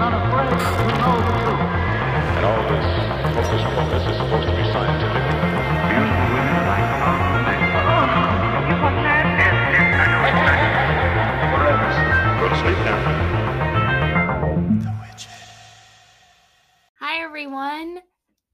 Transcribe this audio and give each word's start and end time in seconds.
And 0.00 0.14
all 2.46 2.62
this 2.70 2.88
hocus 3.36 3.64
pocus 3.74 3.89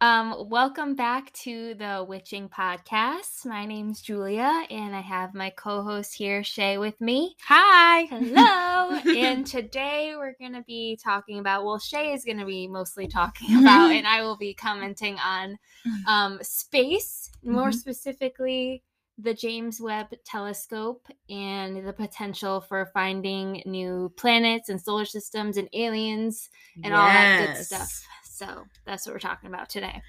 Um, 0.03 0.51
welcome 0.51 0.95
back 0.95 1.33
to 1.45 1.73
the 1.75 2.05
Witching 2.07 2.51
Podcast. 2.51 3.47
My 3.47 3.65
name's 3.65 4.03
Julia, 4.03 4.67
and 4.69 4.95
I 4.95 5.01
have 5.01 5.33
my 5.33 5.49
co-host 5.49 6.13
here, 6.15 6.45
Shea, 6.45 6.77
with 6.77 7.01
me. 7.01 7.35
Hi. 7.43 8.03
Hello. 8.03 8.99
and 9.17 9.47
today 9.47 10.13
we're 10.15 10.35
gonna 10.39 10.63
be 10.67 10.99
talking 11.03 11.39
about. 11.39 11.65
Well, 11.65 11.79
Shea 11.79 12.13
is 12.13 12.27
gonna 12.27 12.45
be 12.45 12.69
mostly 12.69 13.07
talking 13.09 13.57
about, 13.61 13.91
and 13.91 14.07
I 14.07 14.21
will 14.23 14.37
be 14.37 14.53
commenting 14.53 15.17
on 15.19 15.59
um, 16.07 16.41
space, 16.43 17.31
more 17.43 17.71
Mhm. 17.71 17.75
specifically 17.75 18.83
the 19.19 19.33
James 19.33 19.81
Webb 19.81 20.09
Telescope 20.27 21.07
and 21.31 21.87
the 21.89 21.93
potential 21.95 22.61
for 22.61 22.91
finding 22.93 23.63
new 23.65 24.13
planets 24.19 24.69
and 24.69 24.79
solar 24.79 25.07
systems 25.07 25.57
and 25.57 25.71
aliens 25.73 26.51
and 26.85 26.93
all 26.93 27.09
that 27.09 27.55
good 27.57 27.65
stuff. 27.65 28.03
So 28.37 28.65
that's 28.85 29.07
what 29.07 29.15
we're 29.15 29.19
talking 29.21 29.49
about 29.49 29.71
today. 29.71 30.03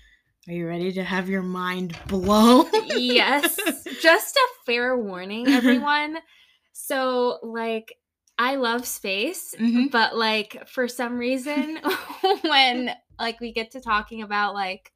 Are 0.50 0.54
you 0.54 0.68
ready 0.68 0.92
to 0.94 1.04
have 1.04 1.30
your 1.30 1.44
mind 1.44 1.98
blown? 2.08 2.66
yes. 2.88 3.58
Just 4.02 4.36
a 4.36 4.48
fair 4.66 4.98
warning, 4.98 5.48
everyone. 5.54 6.18
So, 6.74 7.40
like, 7.42 7.96
I 8.38 8.56
love 8.56 8.86
space, 8.86 9.56
Mhm. 9.58 9.92
but 9.92 10.18
like 10.18 10.68
for 10.68 10.90
some 10.90 11.18
reason, 11.18 11.80
when 12.42 12.92
like 13.18 13.40
we 13.40 13.54
get 13.54 13.72
to 13.72 13.82
talking 13.82 14.22
about 14.22 14.54
like 14.54 14.92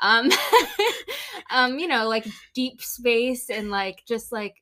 um 0.00 0.28
um 1.50 1.78
you 1.78 1.86
know 1.86 2.06
like 2.06 2.26
deep 2.54 2.82
space 2.82 3.48
and 3.48 3.70
like 3.70 4.02
just 4.06 4.30
like 4.30 4.54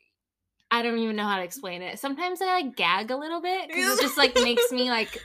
I 0.71 0.83
don't 0.83 0.98
even 0.98 1.17
know 1.17 1.25
how 1.27 1.39
to 1.39 1.43
explain 1.43 1.83
it. 1.83 1.98
Sometimes 1.98 2.41
I 2.43 2.47
like 2.47 2.77
gag 2.77 3.11
a 3.11 3.17
little 3.17 3.41
bit 3.41 3.67
because 3.69 3.98
it 3.98 4.03
just 4.03 4.17
like 4.19 4.34
makes 4.37 4.71
me 4.71 4.91
like 4.91 5.21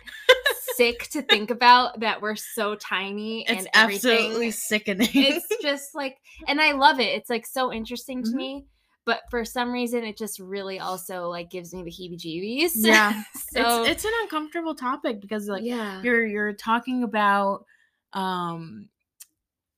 sick 0.80 1.10
to 1.10 1.22
think 1.22 1.52
about 1.52 2.00
that 2.00 2.22
we're 2.22 2.36
so 2.36 2.74
tiny 2.76 3.42
It's 3.42 3.60
and 3.60 3.70
everything 3.74 4.14
absolutely 4.14 4.52
sickening. 4.52 5.10
it's 5.14 5.48
just 5.62 5.94
like 5.94 6.18
and 6.48 6.62
i 6.62 6.72
love 6.72 7.00
it 7.00 7.10
it's 7.18 7.30
like 7.30 7.46
so 7.46 7.72
interesting 7.74 8.24
to 8.24 8.30
Mhm. 8.32 8.36
me 8.36 8.66
but 9.06 9.22
for 9.30 9.44
some 9.44 9.72
reason 9.72 10.04
it 10.04 10.18
just 10.18 10.40
really 10.40 10.80
also 10.80 11.28
like 11.30 11.50
gives 11.50 11.74
me 11.74 11.84
the 11.84 11.92
heebie 11.92 12.18
jeebies 12.18 12.72
yeah. 12.76 13.24
so 13.52 13.84
it's 13.84 13.90
it's 13.92 14.06
an 14.06 14.12
uncomfortable 14.24 14.76
topic 14.76 15.20
because 15.20 15.48
like 15.50 15.64
yeah 15.66 16.02
you're 16.04 16.26
you're 16.26 16.54
talking 16.54 17.04
about 17.04 17.66
um 18.14 18.90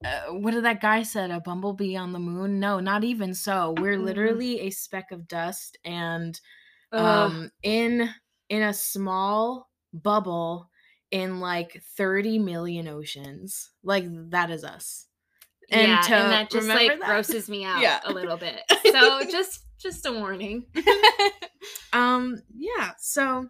uh, 0.03 0.33
what 0.33 0.51
did 0.51 0.65
that 0.65 0.81
guy 0.81 1.03
said 1.03 1.29
a 1.31 1.39
bumblebee 1.39 1.95
on 1.95 2.11
the 2.11 2.19
moon 2.19 2.59
no 2.59 2.79
not 2.79 3.03
even 3.03 3.33
so 3.33 3.75
we're 3.79 3.97
literally 3.97 4.61
a 4.61 4.69
speck 4.69 5.11
of 5.11 5.27
dust 5.27 5.77
and 5.85 6.39
Ugh. 6.93 6.99
um 7.31 7.51
in 7.63 8.09
in 8.49 8.61
a 8.63 8.73
small 8.73 9.69
bubble 9.93 10.69
in 11.11 11.39
like 11.39 11.81
30 11.97 12.39
million 12.39 12.87
oceans. 12.87 13.69
Like 13.83 14.05
that 14.31 14.49
is 14.49 14.63
us. 14.63 15.07
Yeah 15.69 16.01
to 16.01 16.15
and 16.15 16.31
that 16.31 16.49
just 16.49 16.67
like 16.67 16.87
that- 16.89 16.99
grosses 16.99 17.47
me 17.49 17.63
out 17.71 17.81
Yeah. 17.81 17.99
a 18.03 18.11
little 18.11 18.37
bit. 18.37 18.59
So 18.91 19.21
just 19.29 19.59
just 19.77 20.05
a 20.05 20.11
warning. 20.11 20.65
Um 21.93 22.41
yeah 22.57 22.91
so 22.97 23.47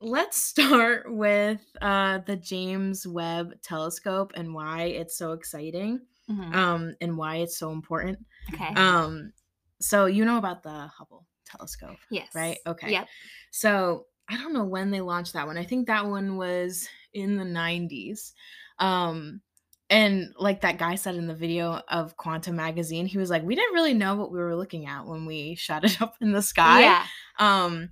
let's 0.00 0.36
start 0.40 1.04
with 1.08 1.60
uh 1.80 2.18
the 2.26 2.36
james 2.36 3.06
webb 3.06 3.54
telescope 3.62 4.32
and 4.36 4.54
why 4.54 4.82
it's 4.84 5.16
so 5.16 5.32
exciting 5.32 6.00
Mhm. 6.30 6.54
um 6.54 6.94
and 7.00 7.16
why 7.16 7.36
it's 7.36 7.56
so 7.56 7.70
important. 7.70 8.18
Okay. 8.52 8.74
Um 8.74 9.32
so 9.80 10.06
you 10.06 10.24
know 10.24 10.38
about 10.38 10.62
the 10.62 10.88
hubble 10.98 11.26
telescope 11.46 11.98
yes. 12.10 12.28
Right 12.34 12.58
okay. 12.66 12.90
Yep. 12.92 13.08
So 13.52 14.06
i 14.28 14.36
don't 14.36 14.52
know 14.52 14.64
when 14.64 14.90
they 14.90 15.00
launched 15.00 15.32
that 15.32 15.46
one 15.46 15.58
i 15.58 15.64
think 15.64 15.86
that 15.86 16.06
one 16.06 16.36
was 16.36 16.88
in 17.12 17.36
the 17.36 17.44
90s 17.44 18.32
um 18.78 19.40
and 19.88 20.34
like 20.36 20.62
that 20.62 20.78
guy 20.78 20.96
said 20.96 21.14
in 21.14 21.28
the 21.28 21.34
video 21.34 21.80
of 21.88 22.16
Quanta 22.16 22.52
magazine 22.52 23.06
he 23.06 23.18
was 23.18 23.30
like 23.30 23.42
we 23.42 23.54
didn't 23.54 23.74
really 23.74 23.94
know 23.94 24.16
what 24.16 24.32
we 24.32 24.38
were 24.38 24.56
looking 24.56 24.86
at 24.86 25.06
when 25.06 25.26
we 25.26 25.54
shot 25.58 25.84
it 25.84 26.00
up 26.02 26.16
in 26.20 26.32
the 26.32 26.42
sky 26.42 26.80
yeah. 26.80 27.06
um 27.38 27.90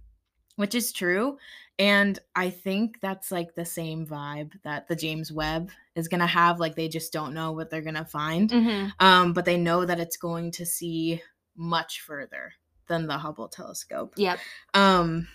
which 0.56 0.74
is 0.74 0.92
true 0.92 1.38
and 1.78 2.18
i 2.36 2.50
think 2.50 3.00
that's 3.00 3.32
like 3.32 3.54
the 3.54 3.64
same 3.64 4.06
vibe 4.06 4.52
that 4.62 4.86
the 4.88 4.96
james 4.96 5.32
webb 5.32 5.70
is 5.96 6.08
gonna 6.08 6.26
have 6.26 6.60
like 6.60 6.76
they 6.76 6.88
just 6.88 7.12
don't 7.12 7.34
know 7.34 7.52
what 7.52 7.70
they're 7.70 7.82
gonna 7.82 8.04
find 8.04 8.50
hmm 8.50 8.86
um 9.00 9.32
but 9.32 9.44
they 9.44 9.56
know 9.56 9.84
that 9.84 10.00
it's 10.00 10.16
going 10.16 10.50
to 10.50 10.64
see 10.66 11.20
much 11.56 12.00
further 12.00 12.52
than 12.88 13.06
the 13.06 13.18
hubble 13.18 13.48
telescope 13.48 14.14
yep. 14.16 14.38
um 14.74 15.26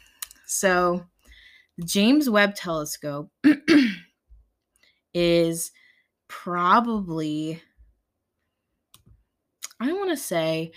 so 0.49 1.05
the 1.77 1.85
james 1.85 2.29
webb 2.29 2.55
telescope 2.55 3.31
is 5.13 5.71
probably 6.27 7.61
i 9.79 9.91
want 9.93 10.09
to 10.09 10.17
say 10.17 10.71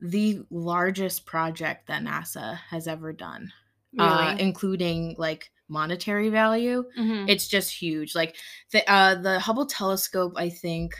the 0.00 0.42
largest 0.50 1.26
project 1.26 1.86
that 1.86 2.02
nasa 2.02 2.56
has 2.56 2.88
ever 2.88 3.12
done 3.12 3.52
really 3.92 4.06
uh, 4.06 4.34
including 4.38 5.14
like 5.18 5.52
monetary 5.68 6.28
value. 6.30 6.84
Mhm. 6.98 7.30
It's 7.30 7.48
just 7.48 7.72
huge. 7.72 8.14
Like 8.14 8.36
the 8.72 8.88
uh, 8.92 9.16
the 9.16 9.40
Hubble 9.40 9.66
telescope, 9.66 10.34
I 10.36 10.50
think. 10.50 10.94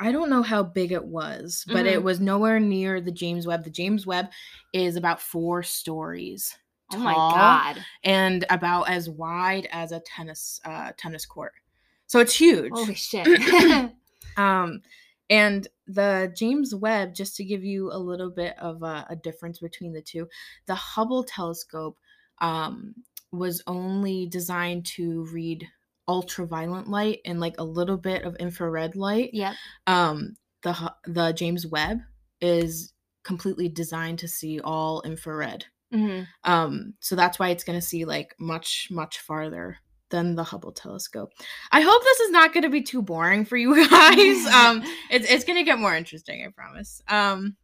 I 0.00 0.12
don't 0.12 0.30
know 0.30 0.42
how 0.42 0.62
big 0.62 0.92
it 0.92 1.04
was, 1.04 1.64
but 1.68 1.86
it 1.86 2.00
Mhm. 2.00 2.02
was 2.04 2.20
nowhere 2.20 2.58
near 2.58 3.00
the 3.00 3.12
James 3.12 3.46
Webb. 3.46 3.64
The 3.64 3.70
James 3.70 4.06
Webb 4.06 4.30
is 4.72 4.96
about 4.96 5.20
four 5.20 5.62
stories 5.62 6.56
oh 6.92 6.98
my 6.98 7.14
tall 7.14 7.36
god 7.36 7.84
and 8.02 8.44
about 8.50 8.88
as 8.90 9.08
wide 9.08 9.68
as 9.70 9.92
a 9.92 10.00
tennis 10.00 10.60
uh, 10.64 10.92
tennis 10.96 11.26
court. 11.26 11.52
So 12.06 12.18
it's 12.18 12.34
huge. 12.34 12.72
holy 12.72 12.94
shit 12.94 13.28
Um, 14.36 14.82
and 15.28 15.68
the 15.86 16.32
James 16.36 16.74
Webb, 16.74 17.14
just 17.14 17.36
to 17.36 17.44
give 17.44 17.62
you 17.62 17.92
a 17.92 17.98
little 17.98 18.30
bit 18.30 18.58
of 18.58 18.82
a, 18.82 19.06
a 19.10 19.16
difference 19.16 19.60
between 19.60 19.92
the 19.92 20.02
two, 20.02 20.28
the 20.66 20.74
Hubble 20.74 21.22
telescope 21.24 21.98
um, 22.40 22.94
was 23.32 23.62
only 23.66 24.26
designed 24.26 24.86
to 24.86 25.24
read 25.32 25.68
ultraviolet 26.08 26.88
light 26.88 27.20
and 27.24 27.40
like 27.40 27.54
a 27.58 27.64
little 27.64 27.96
bit 27.96 28.24
of 28.24 28.36
infrared 28.36 28.96
light. 28.96 29.30
Yeah. 29.32 29.54
Um, 29.86 30.36
the 30.62 30.92
the 31.04 31.32
James 31.32 31.66
Webb 31.66 32.00
is 32.40 32.92
completely 33.22 33.68
designed 33.68 34.18
to 34.20 34.28
see 34.28 34.60
all 34.60 35.02
infrared. 35.02 35.66
hmm 35.92 36.22
Um, 36.44 36.94
so 37.00 37.16
that's 37.16 37.38
why 37.38 37.50
it's 37.50 37.64
going 37.64 37.78
to 37.78 37.86
see 37.86 38.04
like 38.04 38.34
much, 38.38 38.88
much 38.90 39.20
farther 39.20 39.78
than 40.10 40.34
the 40.34 40.44
Hubble 40.44 40.72
telescope. 40.72 41.30
I 41.70 41.80
hope 41.82 42.02
this 42.02 42.20
is 42.20 42.30
not 42.30 42.52
going 42.52 42.64
to 42.64 42.70
be 42.70 42.82
too 42.82 43.02
boring 43.02 43.44
for 43.44 43.56
you 43.56 43.74
guys. 43.90 44.46
um, 44.54 44.82
it's 45.10 45.30
it's 45.30 45.44
going 45.44 45.58
to 45.58 45.64
get 45.64 45.78
more 45.78 45.94
interesting, 45.94 46.44
I 46.44 46.48
promise. 46.50 47.00
Um, 47.08 47.56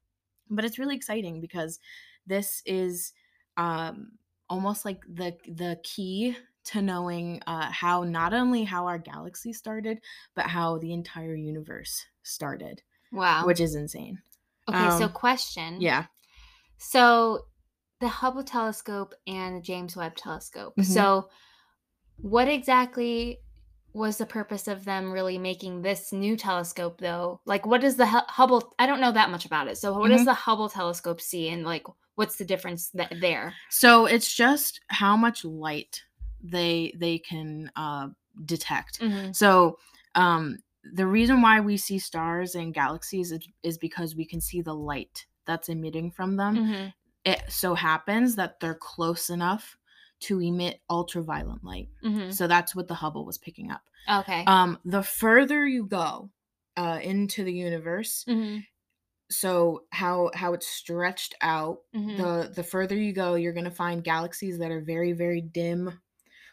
but 0.48 0.64
it's 0.64 0.78
really 0.78 0.96
exciting 0.96 1.40
because 1.40 1.78
this 2.26 2.62
is 2.66 3.12
um 3.56 4.12
almost 4.48 4.84
like 4.84 5.00
the 5.08 5.36
the 5.48 5.78
key 5.82 6.36
to 6.66 6.82
knowing 6.82 7.40
uh 7.46 7.70
how 7.70 8.02
not 8.04 8.32
only 8.32 8.64
how 8.64 8.86
our 8.86 8.98
galaxy 8.98 9.52
started, 9.52 10.00
but 10.34 10.46
how 10.46 10.78
the 10.78 10.92
entire 10.92 11.34
universe 11.34 12.04
started, 12.22 12.82
wow 13.12 13.44
which 13.46 13.60
is 13.60 13.74
insane. 13.74 14.18
okay 14.68 14.90
so 14.90 15.04
um, 15.06 15.12
question 15.12 15.80
Yeah. 15.80 16.06
So, 16.78 17.46
the 18.00 18.08
Hubble 18.08 18.44
telescope 18.44 19.14
and 19.26 19.56
the 19.56 19.60
James 19.62 19.96
Webb 19.96 20.14
telescope. 20.16 20.76
Mhm. 20.76 20.84
So, 20.84 21.30
what 22.20 22.48
exactly 22.48 23.38
was 23.92 24.18
the 24.18 24.26
purpose 24.26 24.68
of 24.68 24.84
them 24.84 25.10
really 25.10 25.38
making 25.38 25.80
this 25.80 26.12
new 26.12 26.36
telescope 26.36 26.98
though? 27.00 27.40
Like 27.46 27.64
what 27.64 27.80
does 27.80 27.96
the 27.96 28.06
Hubble 28.06 28.74
I 28.78 28.86
don't 28.86 29.00
know 29.00 29.12
that 29.12 29.30
much 29.30 29.46
about 29.46 29.68
it. 29.68 29.78
So, 29.78 29.98
what 29.98 30.08
does 30.10 30.22
Mhm. 30.22 30.26
the 30.26 30.34
Hubble 30.34 30.68
telescope 30.68 31.20
see 31.20 31.48
and 31.48 31.64
like 31.64 31.86
what's 32.16 32.36
the 32.36 32.44
difference 32.44 32.90
that 32.90 33.12
there? 33.20 33.54
So 33.70 34.06
it's 34.06 34.32
just 34.34 34.80
how 34.88 35.16
much 35.16 35.44
light 35.44 36.02
they 36.50 36.92
they 36.96 37.18
can 37.18 37.70
uh, 37.76 38.08
detect. 38.44 39.00
Mhm. 39.00 39.34
So 39.34 39.78
um, 40.14 40.58
the 40.92 41.06
reason 41.06 41.42
why 41.42 41.60
we 41.60 41.76
see 41.76 41.98
stars 41.98 42.54
and 42.54 42.72
galaxies 42.74 43.32
is, 43.32 43.46
is 43.62 43.78
because 43.78 44.14
we 44.16 44.24
can 44.24 44.40
see 44.40 44.60
the 44.62 44.74
light 44.74 45.26
that's 45.44 45.68
emitting 45.68 46.10
from 46.10 46.36
them. 46.36 46.56
Mhm. 46.56 46.94
It 47.24 47.42
so 47.48 47.74
happens 47.74 48.36
that 48.36 48.60
they're 48.60 48.74
close 48.74 49.30
enough 49.30 49.76
to 50.20 50.40
emit 50.40 50.80
ultraviolet 50.88 51.62
light. 51.64 51.88
Mhm. 52.04 52.32
So 52.32 52.46
that's 52.46 52.74
what 52.74 52.88
the 52.88 52.94
Hubble 52.94 53.26
was 53.26 53.36
picking 53.36 53.70
up. 53.70 53.82
Okay. 54.08 54.44
Um, 54.46 54.78
the 54.84 55.02
further 55.02 55.66
you 55.66 55.84
go 55.86 56.30
uh, 56.76 57.00
into 57.02 57.42
the 57.44 57.52
universe, 57.52 58.24
Mhm. 58.28 58.64
so 59.30 59.84
how 59.90 60.30
how 60.34 60.52
it's 60.52 60.66
stretched 60.68 61.34
out 61.40 61.78
Mhm. 61.94 62.16
the 62.16 62.52
the 62.54 62.62
further 62.62 62.94
you 62.96 63.12
go 63.12 63.34
you're 63.34 63.52
going 63.52 63.64
to 63.64 63.70
find 63.70 64.04
galaxies 64.04 64.58
that 64.58 64.70
are 64.70 64.80
very 64.82 65.12
very 65.12 65.40
dim 65.40 66.00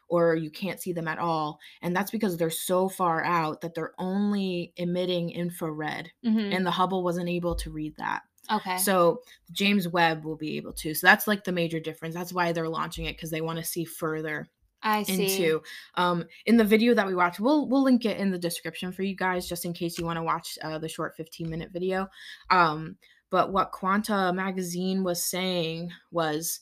or 0.10 0.36
you 0.36 0.50
can't 0.52 0.82
see 0.82 0.94
them 0.94 1.08
at 1.08 1.20
all. 1.20 1.60
And 1.82 1.96
that's 1.96 2.12
because 2.12 2.38
they're 2.38 2.50
so 2.50 2.90
far 2.90 3.24
out 3.24 3.62
that 3.62 3.74
they're 3.76 3.94
only 3.98 4.74
emitting 4.78 5.32
infrared. 5.32 6.12
Mhm. 6.26 6.56
And 6.56 6.66
the 6.66 6.72
Hubble 6.72 7.04
wasn't 7.04 7.30
able 7.30 7.56
to 7.56 7.72
read 7.72 7.96
that. 7.98 8.22
okay. 8.52 8.78
So 8.78 9.22
James 9.54 9.88
Webb 9.88 10.26
will 10.26 10.36
be 10.36 10.58
able 10.58 10.74
to. 10.74 10.94
So 10.94 11.08
that's 11.08 11.28
like 11.28 11.46
the 11.46 11.52
major 11.54 11.80
difference. 11.80 12.14
That's 12.14 12.34
why 12.34 12.52
they're 12.52 12.68
launching 12.70 13.06
it 13.06 13.16
because 13.16 13.32
they 13.32 13.40
want 13.42 13.58
to 13.60 13.64
see 13.66 13.86
further 13.86 14.50
I 14.82 15.04
see. 15.04 15.24
into. 15.24 15.62
Um, 15.96 16.26
in 16.46 16.58
the 16.58 16.66
video 16.66 16.94
that 16.94 17.08
we 17.08 17.16
watched, 17.16 17.40
we'll 17.40 17.70
we'll 17.70 17.84
link 17.84 18.04
it 18.04 18.18
in 18.18 18.32
the 18.32 18.38
description 18.38 18.92
for 18.92 19.04
you 19.04 19.16
guys, 19.16 19.48
just 19.48 19.64
in 19.64 19.72
case 19.72 19.98
you 19.98 20.04
want 20.06 20.18
to 20.18 20.24
watch 20.24 20.58
uh, 20.62 20.78
the 20.78 20.90
short 20.90 21.16
15 21.16 21.50
minute 21.50 21.70
video. 21.72 22.10
Um, 22.50 22.98
but 23.30 23.54
what 23.54 23.72
Quanta 23.72 24.34
magazine 24.34 25.04
was 25.06 25.24
saying 25.24 25.92
was, 26.12 26.60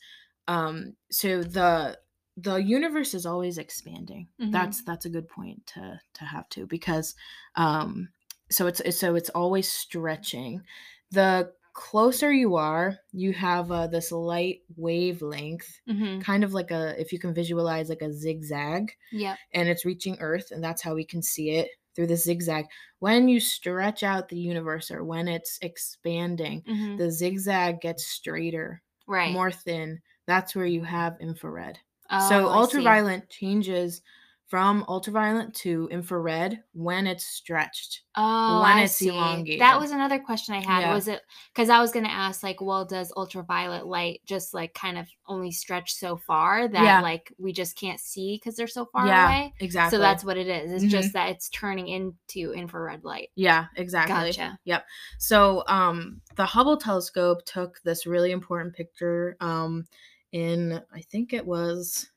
um, 0.47 0.95
so 1.09 1.41
the 1.43 1.97
the 2.37 2.55
universe 2.57 3.13
is 3.13 3.25
always 3.25 3.57
expanding. 3.57 4.29
Mhm. 4.39 4.51
That's 4.51 4.83
that's 4.83 5.05
a 5.05 5.09
good 5.09 5.27
point 5.27 5.65
to 5.67 5.99
to 6.13 6.25
have 6.25 6.49
too 6.49 6.67
because, 6.67 7.15
um, 7.55 8.09
so 8.49 8.67
it's 8.67 8.97
so 8.97 9.15
it's 9.15 9.29
always 9.29 9.69
stretching. 9.69 10.63
The 11.11 11.53
closer 11.73 12.31
you 12.33 12.55
are, 12.55 12.97
you 13.11 13.33
have 13.33 13.71
uh, 13.71 13.87
this 13.87 14.11
light 14.11 14.61
wavelength 14.75 15.79
hmm 15.87 16.21
kind 16.21 16.43
of 16.43 16.53
like 16.53 16.69
a 16.71 16.99
if 17.01 17.11
you 17.13 17.19
can 17.19 17.33
visualize 17.33 17.89
like 17.89 18.01
a 18.01 18.13
zigzag 18.13 18.91
Yeah. 19.11 19.37
and 19.53 19.69
it's 19.69 19.85
reaching 19.85 20.17
earth 20.19 20.51
and 20.51 20.63
that's 20.63 20.81
how 20.81 20.93
we 20.95 21.05
can 21.05 21.21
see 21.21 21.51
it 21.51 21.69
through 21.95 22.07
the 22.07 22.15
zigzag 22.17 22.65
when 22.99 23.27
you 23.27 23.39
stretch 23.39 24.03
out 24.03 24.29
the 24.29 24.37
universe 24.39 24.91
or 24.91 25.03
when 25.03 25.27
it's 25.27 25.57
expanding 25.61 26.65
hmm 26.65 26.97
the 26.97 27.11
zigzag 27.11 27.81
gets 27.81 28.05
straighter 28.05 28.81
Right. 29.07 29.33
more 29.33 29.51
thin 29.51 30.01
that's 30.27 30.55
where 30.55 30.65
you 30.65 30.83
have 30.83 31.17
infrared 31.19 31.79
Oh, 32.11 32.29
so 32.29 32.45
see. 32.45 32.51
ultraviolet 32.53 33.29
changes 33.29 34.01
from 34.47 34.83
ultraviolet 34.89 35.53
to 35.53 35.87
infrared 35.91 36.61
when 36.73 37.07
it's 37.07 37.23
stretched 37.23 38.01
Oh, 38.17 38.59
when 38.59 38.77
I 38.79 38.83
it's 38.83 38.95
see. 38.95 39.07
elongated. 39.07 39.61
That 39.61 39.79
was 39.79 39.91
another 39.91 40.19
question 40.19 40.53
I 40.53 40.59
had. 40.59 40.81
Yeah. 40.81 40.93
Was 40.93 41.07
it 41.07 41.21
because 41.53 41.69
I 41.69 41.79
was 41.79 41.93
going 41.93 42.03
to 42.03 42.11
ask, 42.11 42.43
like, 42.43 42.59
well, 42.59 42.83
does 42.83 43.13
ultraviolet 43.15 43.87
light 43.87 44.19
just 44.25 44.53
like 44.53 44.73
kind 44.73 44.97
of 44.97 45.07
only 45.25 45.51
stretch 45.53 45.93
so 45.93 46.17
far 46.17 46.67
that 46.67 46.83
Yeah. 46.83 46.99
like 47.01 47.33
we 47.39 47.53
just 47.53 47.77
can't 47.77 48.01
see 48.01 48.35
because 48.35 48.57
they're 48.57 48.67
so 48.67 48.85
far 48.91 49.07
yeah 49.07 49.23
away? 49.23 49.53
exactly 49.61 49.97
So 49.97 50.01
that's 50.01 50.25
what 50.25 50.35
it 50.35 50.47
is. 50.47 50.73
It's 50.73 50.83
Mhm. 50.83 50.89
just 50.89 51.13
that 51.13 51.29
it's 51.29 51.47
turning 51.49 51.87
into 51.87 52.51
infrared 52.51 53.05
light. 53.05 53.29
yeah 53.35 53.67
exactly 53.77 54.13
Gotcha. 54.33 54.59
Yep. 54.65 54.85
So 55.17 55.63
um 55.67 56.19
the 56.35 56.45
Hubble 56.45 56.75
telescope 56.75 57.45
took 57.45 57.79
this 57.85 58.05
really 58.05 58.31
important 58.31 58.75
picture 58.75 59.37
um 59.39 59.85
in 60.31 60.83
I 60.93 61.01
think 61.01 61.33
it 61.33 61.45
was 61.45 62.11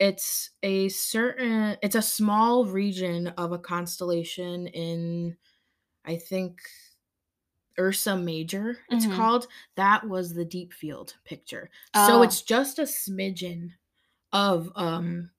it's 0.00 0.50
a 0.62 0.88
certain 0.90 1.78
it's 1.82 1.96
a 1.96 2.02
small 2.02 2.66
region 2.66 3.28
of 3.28 3.52
a 3.52 3.58
constellation 3.58 4.68
in 4.68 5.36
I 6.04 6.16
think 6.16 6.62
Ursa 7.78 8.16
Major 8.16 8.78
it's 8.90 9.06
Mhm. 9.06 9.06
called 9.06 9.46
that 9.76 10.08
was 10.08 10.34
the 10.34 10.44
deep 10.44 10.72
field 10.72 11.16
picture. 11.24 11.70
So 11.92 12.22
Oh. 12.22 12.22
it's 12.22 12.42
just 12.42 12.78
a 12.78 12.82
smidgen 12.82 13.72
of 14.32 14.72
um 14.76 15.30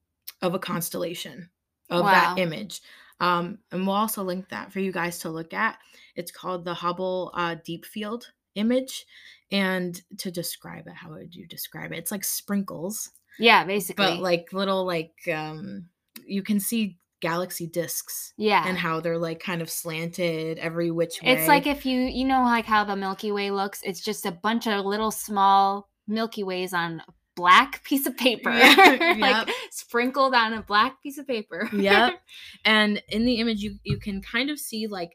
of 0.42 0.56
a 0.56 0.60
constellation 0.60 1.52
of 1.90 2.10
Wow. 2.10 2.12
that 2.12 2.34
image. 2.38 2.82
Um 3.22 3.60
and 3.72 3.88
we'll 3.88 3.96
also 3.96 4.24
link 4.24 4.50
that 4.50 4.72
for 4.74 4.80
you 4.82 4.92
guys 4.92 5.20
to 5.20 5.30
look 5.32 5.54
at. 5.54 5.80
It's 6.16 6.32
called 6.32 6.66
the 6.66 6.76
Hubble 6.76 7.32
uh, 7.36 7.56
Deep 7.66 7.86
Field 7.86 8.34
image. 8.56 9.06
And 9.52 10.00
to 10.20 10.32
describe 10.32 10.88
it, 10.88 10.94
how 10.96 11.12
would 11.12 11.36
you 11.36 11.48
describe 11.48 11.92
it? 11.92 11.98
It's 12.00 12.12
like 12.12 12.24
sprinkles, 12.24 13.12
Yeah, 13.40 13.64
basically. 13.64 14.06
but 14.06 14.20
like 14.20 14.52
little 14.54 14.86
like 14.86 15.14
um 15.34 15.86
you 16.26 16.42
can 16.44 16.60
see 16.60 16.98
galaxy 17.22 17.66
discs 17.68 18.34
yeah. 18.38 18.64
and 18.68 18.78
how 18.78 19.00
they're 19.00 19.18
like 19.18 19.40
kind 19.40 19.62
of 19.62 19.70
slanted 19.70 20.58
every 20.60 20.92
which 20.92 21.22
way. 21.22 21.32
It's 21.34 21.48
like 21.48 21.68
if 21.68 21.86
you 21.86 22.02
you 22.02 22.26
know 22.26 22.44
like 22.44 22.66
how 22.66 22.84
the 22.84 22.96
Milky 22.96 23.32
Way 23.32 23.52
looks. 23.52 23.82
It's 23.84 24.02
just 24.02 24.26
a 24.26 24.32
bunch 24.32 24.68
of 24.68 24.86
little 24.86 25.12
small 25.12 25.90
Milky 26.08 26.44
Ways 26.44 26.74
on 26.74 27.02
a 27.08 27.12
black 27.36 27.84
piece 27.84 28.06
of 28.08 28.16
paper, 28.18 28.50
Yeah, 28.52 29.16
like 29.20 29.48
yep. 29.48 29.50
sprinkled 29.72 30.34
on 30.34 30.54
a 30.54 30.62
black 30.62 31.02
piece 31.04 31.18
of 31.18 31.28
paper. 31.28 31.70
yep. 31.74 32.14
And 32.66 33.02
in 33.10 33.26
the 33.26 33.36
image, 33.36 33.62
you 33.62 33.78
you 33.84 33.98
can 34.00 34.22
kind 34.22 34.50
of 34.50 34.60
see 34.60 34.88
like 34.88 35.12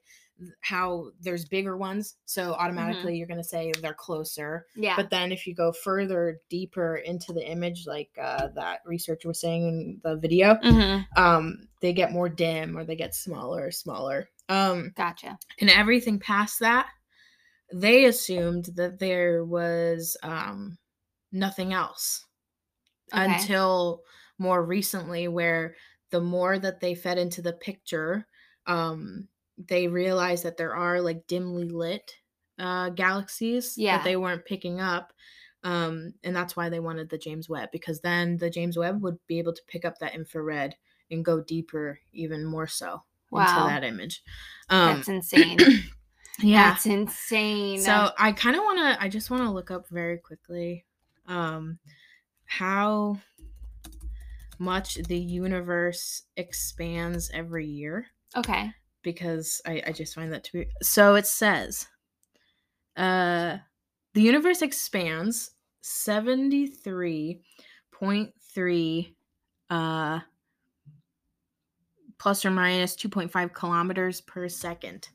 how 0.60 1.10
there's 1.20 1.44
bigger 1.44 1.76
ones, 1.76 2.16
so 2.24 2.54
automatically 2.54 3.16
you're 3.16 3.26
gonna 3.26 3.44
say 3.44 3.72
they're 3.82 3.94
closer. 3.94 4.66
yeah. 4.74 4.96
But 4.96 5.10
then 5.10 5.32
if 5.32 5.46
you 5.46 5.54
go 5.54 5.72
further 5.72 6.40
deeper 6.48 6.96
into 6.96 7.32
the 7.32 7.46
image, 7.46 7.86
like 7.86 8.10
uh, 8.20 8.48
that 8.54 8.80
researcher 8.84 9.28
was 9.28 9.40
saying 9.40 9.68
in 9.68 10.00
the 10.02 10.16
video, 10.16 10.54
hmm 10.56 10.98
um, 11.16 11.68
they 11.80 11.92
get 11.92 12.12
more 12.12 12.28
dim 12.28 12.76
or 12.76 12.84
they 12.84 12.96
get 12.96 13.14
smaller, 13.14 13.70
smaller. 13.70 14.28
Um, 14.48 14.92
Gotcha. 14.96 15.38
and 15.60 15.70
everything 15.70 16.18
past 16.18 16.60
that, 16.60 16.88
they 17.72 18.06
assumed 18.06 18.66
that 18.76 18.98
there 18.98 19.44
was 19.44 20.16
um, 20.22 20.78
nothing 21.32 21.72
else 21.72 22.24
Okay. 23.12 23.24
until 23.24 24.02
more 24.38 24.64
recently, 24.64 25.28
where 25.28 25.74
the 26.10 26.20
more 26.20 26.58
that 26.58 26.80
they 26.80 26.94
fed 26.94 27.18
into 27.18 27.42
the 27.42 27.52
picture, 27.52 28.26
um, 28.66 29.28
they 29.68 29.88
realized 29.88 30.44
that 30.44 30.56
there 30.56 30.74
are 30.74 31.00
like 31.00 31.26
dimly 31.26 31.68
lit 31.68 32.16
uh, 32.58 32.90
galaxies 32.90 33.76
Yeah. 33.78 33.98
that 33.98 34.04
they 34.04 34.16
weren't 34.16 34.44
picking 34.44 34.80
up. 34.80 35.12
Um, 35.62 36.14
and 36.24 36.34
that's 36.34 36.56
why 36.56 36.68
they 36.70 36.80
wanted 36.80 37.10
the 37.10 37.18
James 37.18 37.48
Webb 37.48 37.70
because 37.70 38.00
then 38.00 38.38
the 38.38 38.48
James 38.48 38.78
Webb 38.78 39.02
would 39.02 39.18
be 39.26 39.38
able 39.38 39.52
to 39.52 39.62
pick 39.66 39.84
up 39.84 39.98
that 39.98 40.14
infrared 40.14 40.76
and 41.10 41.24
go 41.24 41.42
deeper, 41.42 42.00
even 42.12 42.44
more 42.44 42.66
so 42.66 43.02
Wow. 43.30 43.42
into 43.42 43.54
that 43.68 43.84
image. 43.84 44.22
Um, 44.70 44.96
That's 44.96 45.08
insane. 45.08 45.58
yeah. 46.40 46.70
That's 46.70 46.86
insane. 46.86 47.80
So 47.80 48.10
I 48.18 48.32
kind 48.32 48.56
of 48.56 48.62
want 48.62 48.78
to. 48.78 49.02
I 49.02 49.08
just 49.08 49.30
want 49.30 49.42
to 49.42 49.50
look 49.50 49.70
up 49.70 49.88
very 49.88 50.18
quickly, 50.18 50.84
um, 51.26 51.78
how 52.46 53.18
much 54.58 54.94
the 54.96 55.16
universe 55.18 56.22
expands 56.36 57.30
every 57.32 57.66
year 57.66 58.06
okay. 58.36 58.72
Because 59.02 59.60
I, 59.66 59.82
I 59.86 59.92
just 59.92 60.14
find 60.14 60.32
that 60.32 60.44
to 60.44 60.52
be. 60.52 60.66
So 60.82 61.14
it 61.14 61.26
says, 61.26 61.86
uh, 62.96 63.58
the 64.14 64.22
universe 64.22 64.62
expands 64.62 65.52
seventy 65.82 66.66
three 66.66 67.42
point 67.92 68.32
three, 68.54 69.16
uh, 69.70 70.20
plus 72.18 72.44
or 72.44 72.50
minus 72.50 72.96
two 72.96 73.08
point 73.08 73.30
five 73.32 73.52
kilometers 73.52 74.20
per 74.20 74.48
second. 74.48 75.08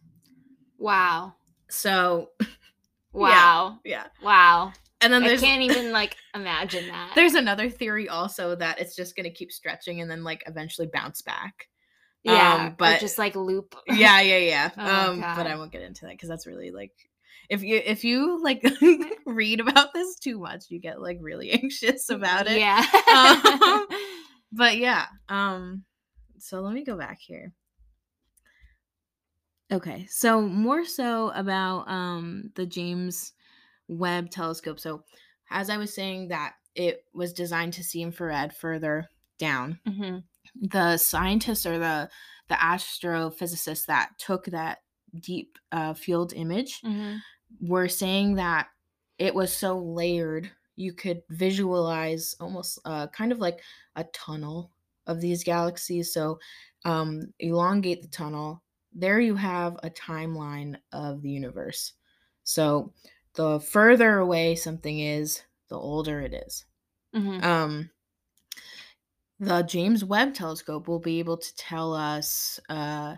Wow. 0.78 1.36
So 1.70 2.30
Wow. 3.14 3.80
yeah, 3.86 4.08
Wow. 4.22 4.74
and 5.00 5.12
then 5.14 5.24
I 5.24 5.38
can't 5.38 5.62
even 5.62 5.92
like 5.94 6.18
imagine 6.34 6.88
that. 6.88 7.12
There's 7.16 7.34
another 7.36 7.70
theory 7.70 8.10
also 8.10 8.56
that 8.56 8.80
it's 8.80 8.96
just 8.96 9.16
gonna 9.16 9.30
keep 9.30 9.52
stretching 9.52 10.02
and 10.02 10.12
then 10.12 10.24
like 10.24 10.44
eventually 10.48 10.90
bounce 10.92 11.22
back. 11.22 11.68
Yeah, 12.26 12.66
um, 12.68 12.76
but- 12.78 13.00
just 13.00 13.18
like 13.18 13.36
loop. 13.36 13.76
Yeah, 13.88 14.20
yeah, 14.22 14.38
yeah. 14.40 14.70
Oh, 14.78 15.12
um, 15.12 15.22
but 15.22 15.48
I 15.48 15.56
won't 15.56 15.72
get 15.72 15.82
into 15.84 16.06
that 16.06 16.12
because 16.12 16.28
that's 16.30 16.48
really 16.48 16.72
like 16.72 16.92
if 17.50 17.62
you 17.64 17.80
if 17.86 18.04
you 18.04 18.42
like 18.44 18.66
read 19.26 19.60
about 19.60 19.94
this 19.94 20.16
too 20.18 20.40
much, 20.40 20.66
you 20.70 20.80
get 20.80 21.00
like 21.02 21.20
really 21.22 21.52
anxious 21.52 22.10
about 22.10 22.48
it. 22.50 22.60
Yeah. 22.60 22.84
Um, 23.14 23.88
But 24.52 24.78
yeah, 24.78 25.06
um, 25.28 25.84
so 26.40 26.62
let 26.62 26.74
me 26.74 26.84
go 26.86 26.96
back 26.98 27.20
here. 27.20 27.52
Okay, 29.72 30.06
so 30.10 30.42
more 30.42 30.86
so 30.86 31.30
about 31.32 31.90
um 31.90 32.52
the 32.56 32.66
James 32.66 33.34
Webb 33.88 34.30
telescope. 34.30 34.80
So 34.80 35.04
as 35.50 35.70
I 35.70 35.78
was 35.78 35.94
saying 35.94 36.30
that 36.30 36.54
it 36.76 37.04
was 37.14 37.34
designed 37.34 37.74
to 37.74 37.84
see 37.84 38.02
infrared 38.02 38.56
further 38.56 39.10
down. 39.40 39.80
Mhm. 39.88 40.24
The 40.62 40.98
scientists 40.98 41.66
or 41.66 41.78
the 41.80 42.10
the 42.48 42.56
astrophysicists 42.56 43.86
that 43.88 44.18
took 44.20 44.46
that 44.46 44.80
deep 45.20 45.58
uh, 45.72 45.94
field 45.94 46.34
image 46.34 46.84
Mhm. 46.84 47.24
were 47.60 47.88
saying 47.88 48.36
that 48.36 48.70
it 49.18 49.34
was 49.34 49.54
so 49.54 49.78
layered 49.80 50.52
you 50.76 50.94
could 50.94 51.24
visualize 51.30 52.36
almost 52.40 52.80
uh, 52.86 53.08
kind 53.08 53.32
of 53.32 53.40
like 53.40 53.62
a 53.96 54.04
tunnel 54.06 54.72
of 55.08 55.22
these 55.22 55.44
galaxies 55.44 56.14
so 56.14 56.40
um, 56.86 57.34
elongate 57.40 58.02
the 58.02 58.08
tunnel 58.10 58.64
there 58.94 59.20
you 59.20 59.36
have 59.36 59.76
a 59.84 59.90
timeline 59.90 60.78
of 60.92 61.22
the 61.22 61.30
universe 61.30 61.94
so 62.44 62.94
the 63.36 63.60
further 63.60 64.18
away 64.20 64.56
something 64.56 65.00
is 65.00 65.44
the 65.70 65.78
older 65.78 66.20
it 66.22 66.34
is 66.34 66.66
Mhm. 67.14 67.42
um, 67.44 67.90
the 69.40 69.62
James 69.64 70.04
Webb 70.04 70.34
Telescope 70.34 70.88
will 70.88 71.00
be 71.00 71.20
able 71.20 71.38
to 71.38 71.56
tell 71.56 71.94
us 71.94 72.60
uh, 72.70 73.18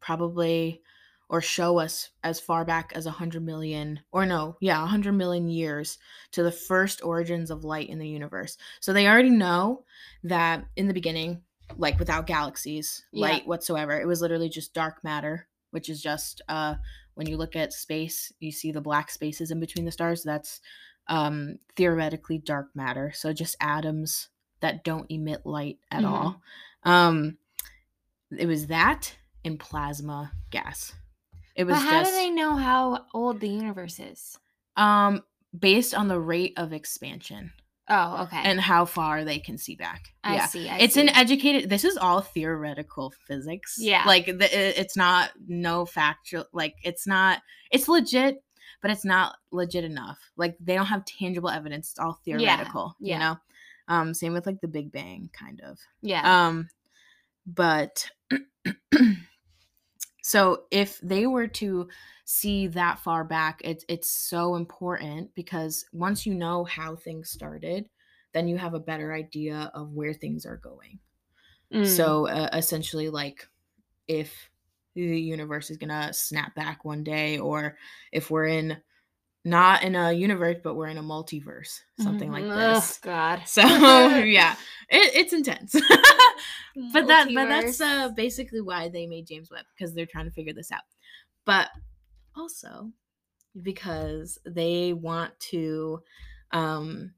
probably, 0.00 0.82
or 1.30 1.40
show 1.40 1.78
us 1.78 2.10
as 2.22 2.38
far 2.38 2.64
back 2.64 2.92
as 2.94 3.06
100 3.06 3.42
million 3.42 3.98
or 4.12 4.26
no 4.26 4.56
yeah 4.60 4.78
100 4.80 5.12
million 5.12 5.48
years 5.48 5.98
to 6.32 6.42
the 6.42 6.52
first 6.52 7.02
origins 7.02 7.50
of 7.50 7.64
light 7.64 7.88
in 7.88 7.98
the 7.98 8.06
universe 8.06 8.58
so 8.78 8.92
they 8.92 9.08
already 9.08 9.30
know 9.30 9.84
that 10.22 10.66
in 10.76 10.86
the 10.86 10.92
beginning 10.92 11.42
like 11.76 11.98
without 11.98 12.26
galaxies 12.26 13.04
Yeah. 13.10 13.22
light 13.22 13.46
whatsoever 13.46 13.98
it 13.98 14.06
was 14.06 14.20
literally 14.20 14.50
just 14.50 14.74
dark 14.74 15.02
matter 15.02 15.48
which 15.70 15.88
is 15.88 16.02
just 16.02 16.42
uh 16.48 16.74
when 17.14 17.26
you 17.26 17.38
look 17.38 17.56
at 17.56 17.72
space 17.72 18.30
you 18.38 18.52
see 18.52 18.70
the 18.70 18.82
black 18.82 19.10
spaces 19.10 19.50
in 19.50 19.58
between 19.58 19.86
the 19.86 19.90
stars 19.90 20.22
that's 20.22 20.60
um 21.08 21.58
theoretically 21.74 22.36
dark 22.36 22.68
matter 22.76 23.12
so 23.14 23.32
just 23.32 23.56
atoms 23.60 24.28
that 24.64 24.82
don't 24.82 25.06
emit 25.10 25.44
light 25.44 25.78
at 25.90 26.02
Mhm. 26.02 26.10
all 26.10 26.42
um 26.84 27.36
it 28.36 28.46
was 28.46 28.66
that 28.68 29.14
and 29.44 29.60
plasma 29.60 30.32
gas 30.50 30.94
it 31.54 31.64
was 31.64 31.76
But 31.76 31.82
how 31.82 32.00
just 32.00 32.10
do 32.10 32.16
they 32.16 32.30
know 32.30 32.56
how 32.56 33.04
old 33.14 33.40
the 33.40 33.48
universe 33.48 34.00
is? 34.00 34.38
um 34.76 35.22
based 35.56 35.94
on 35.94 36.08
the 36.08 36.18
rate 36.18 36.54
of 36.56 36.72
expansion 36.72 37.52
Oh, 37.86 38.22
okay. 38.22 38.40
and 38.42 38.58
how 38.58 38.86
far 38.86 39.24
they 39.24 39.38
can 39.38 39.58
see 39.58 39.76
back 39.76 40.14
I 40.24 40.34
yeah 40.36 40.46
see. 40.46 40.68
I 40.70 40.78
it's 40.78 40.94
see. 40.94 41.02
an 41.02 41.10
educated 41.10 41.68
this 41.68 41.84
is 41.84 41.96
all 41.98 42.22
theoretical 42.22 43.12
physics 43.26 43.76
Yeah. 43.78 44.04
like 44.06 44.24
the, 44.26 44.80
it's 44.80 44.96
not 44.96 45.30
no 45.46 45.84
factual 45.84 46.46
like 46.54 46.74
it's 46.82 47.06
not 47.06 47.42
it's 47.70 47.86
legit 47.88 48.42
but 48.80 48.90
it's 48.90 49.04
not 49.04 49.36
legit 49.52 49.84
enough 49.84 50.18
like 50.36 50.56
they 50.60 50.74
don't 50.74 50.86
have 50.86 51.04
tangible 51.04 51.50
evidence 51.50 51.90
it's 51.90 51.98
all 51.98 52.18
Yeah, 52.24 52.38
theoretical 52.56 52.96
yeah. 53.00 53.14
you 53.14 53.18
know 53.20 53.36
um 53.88 54.14
same 54.14 54.32
with 54.32 54.46
like 54.46 54.60
the 54.60 54.68
big 54.68 54.90
bang 54.92 55.28
kind 55.32 55.60
of 55.62 55.78
yeah. 56.02 56.46
um 56.46 56.68
but 57.46 58.08
so 60.22 60.64
if 60.70 60.98
they 61.00 61.26
were 61.26 61.46
to 61.46 61.88
see 62.24 62.66
that 62.66 62.98
far 63.00 63.24
back 63.24 63.60
it's 63.64 63.84
it's 63.88 64.10
so 64.10 64.54
important 64.54 65.34
because 65.34 65.84
once 65.92 66.24
you 66.24 66.34
know 66.34 66.64
how 66.64 66.96
things 66.96 67.30
started 67.30 67.88
then 68.32 68.48
you 68.48 68.56
have 68.56 68.74
a 68.74 68.80
better 68.80 69.12
idea 69.12 69.70
of 69.74 69.92
where 69.92 70.14
things 70.14 70.46
are 70.46 70.56
going 70.56 70.98
Mm. 71.72 71.86
so 71.86 72.28
uh, 72.28 72.50
essentially 72.52 73.08
like 73.08 73.48
if 74.06 74.50
the 74.94 75.00
universe 75.02 75.70
is 75.70 75.76
gonna 75.76 76.12
snap 76.12 76.54
back 76.54 76.84
one 76.84 77.02
day 77.02 77.38
or 77.38 77.76
if 78.12 78.30
we're 78.30 78.46
in 78.46 78.76
not 79.44 79.82
in 79.82 79.94
a 79.94 80.12
universe 80.12 80.56
but 80.64 80.74
we're 80.74 80.86
in 80.88 80.98
a 80.98 81.02
multiverse 81.02 81.80
something 81.98 82.30
like 82.30 82.44
Mhm. 82.44 82.54
this 82.54 82.90
Ugh, 82.96 83.02
God. 83.02 83.42
so 83.46 83.62
yeah 84.18 84.56
it, 84.88 85.14
it's 85.14 85.32
intense 85.32 85.72
but 86.92 87.06
that 87.06 87.28
but 87.34 87.48
that's 87.48 87.80
uh 87.80 88.08
basically 88.10 88.60
why 88.60 88.88
they 88.88 89.06
made 89.06 89.26
james 89.26 89.50
webb 89.50 89.64
because 89.76 89.94
they're 89.94 90.06
trying 90.06 90.24
to 90.24 90.30
figure 90.30 90.52
this 90.54 90.72
out 90.72 90.82
but 91.44 91.68
also 92.36 92.90
because 93.62 94.38
they 94.46 94.92
want 94.92 95.38
to 95.38 96.02
um 96.52 97.12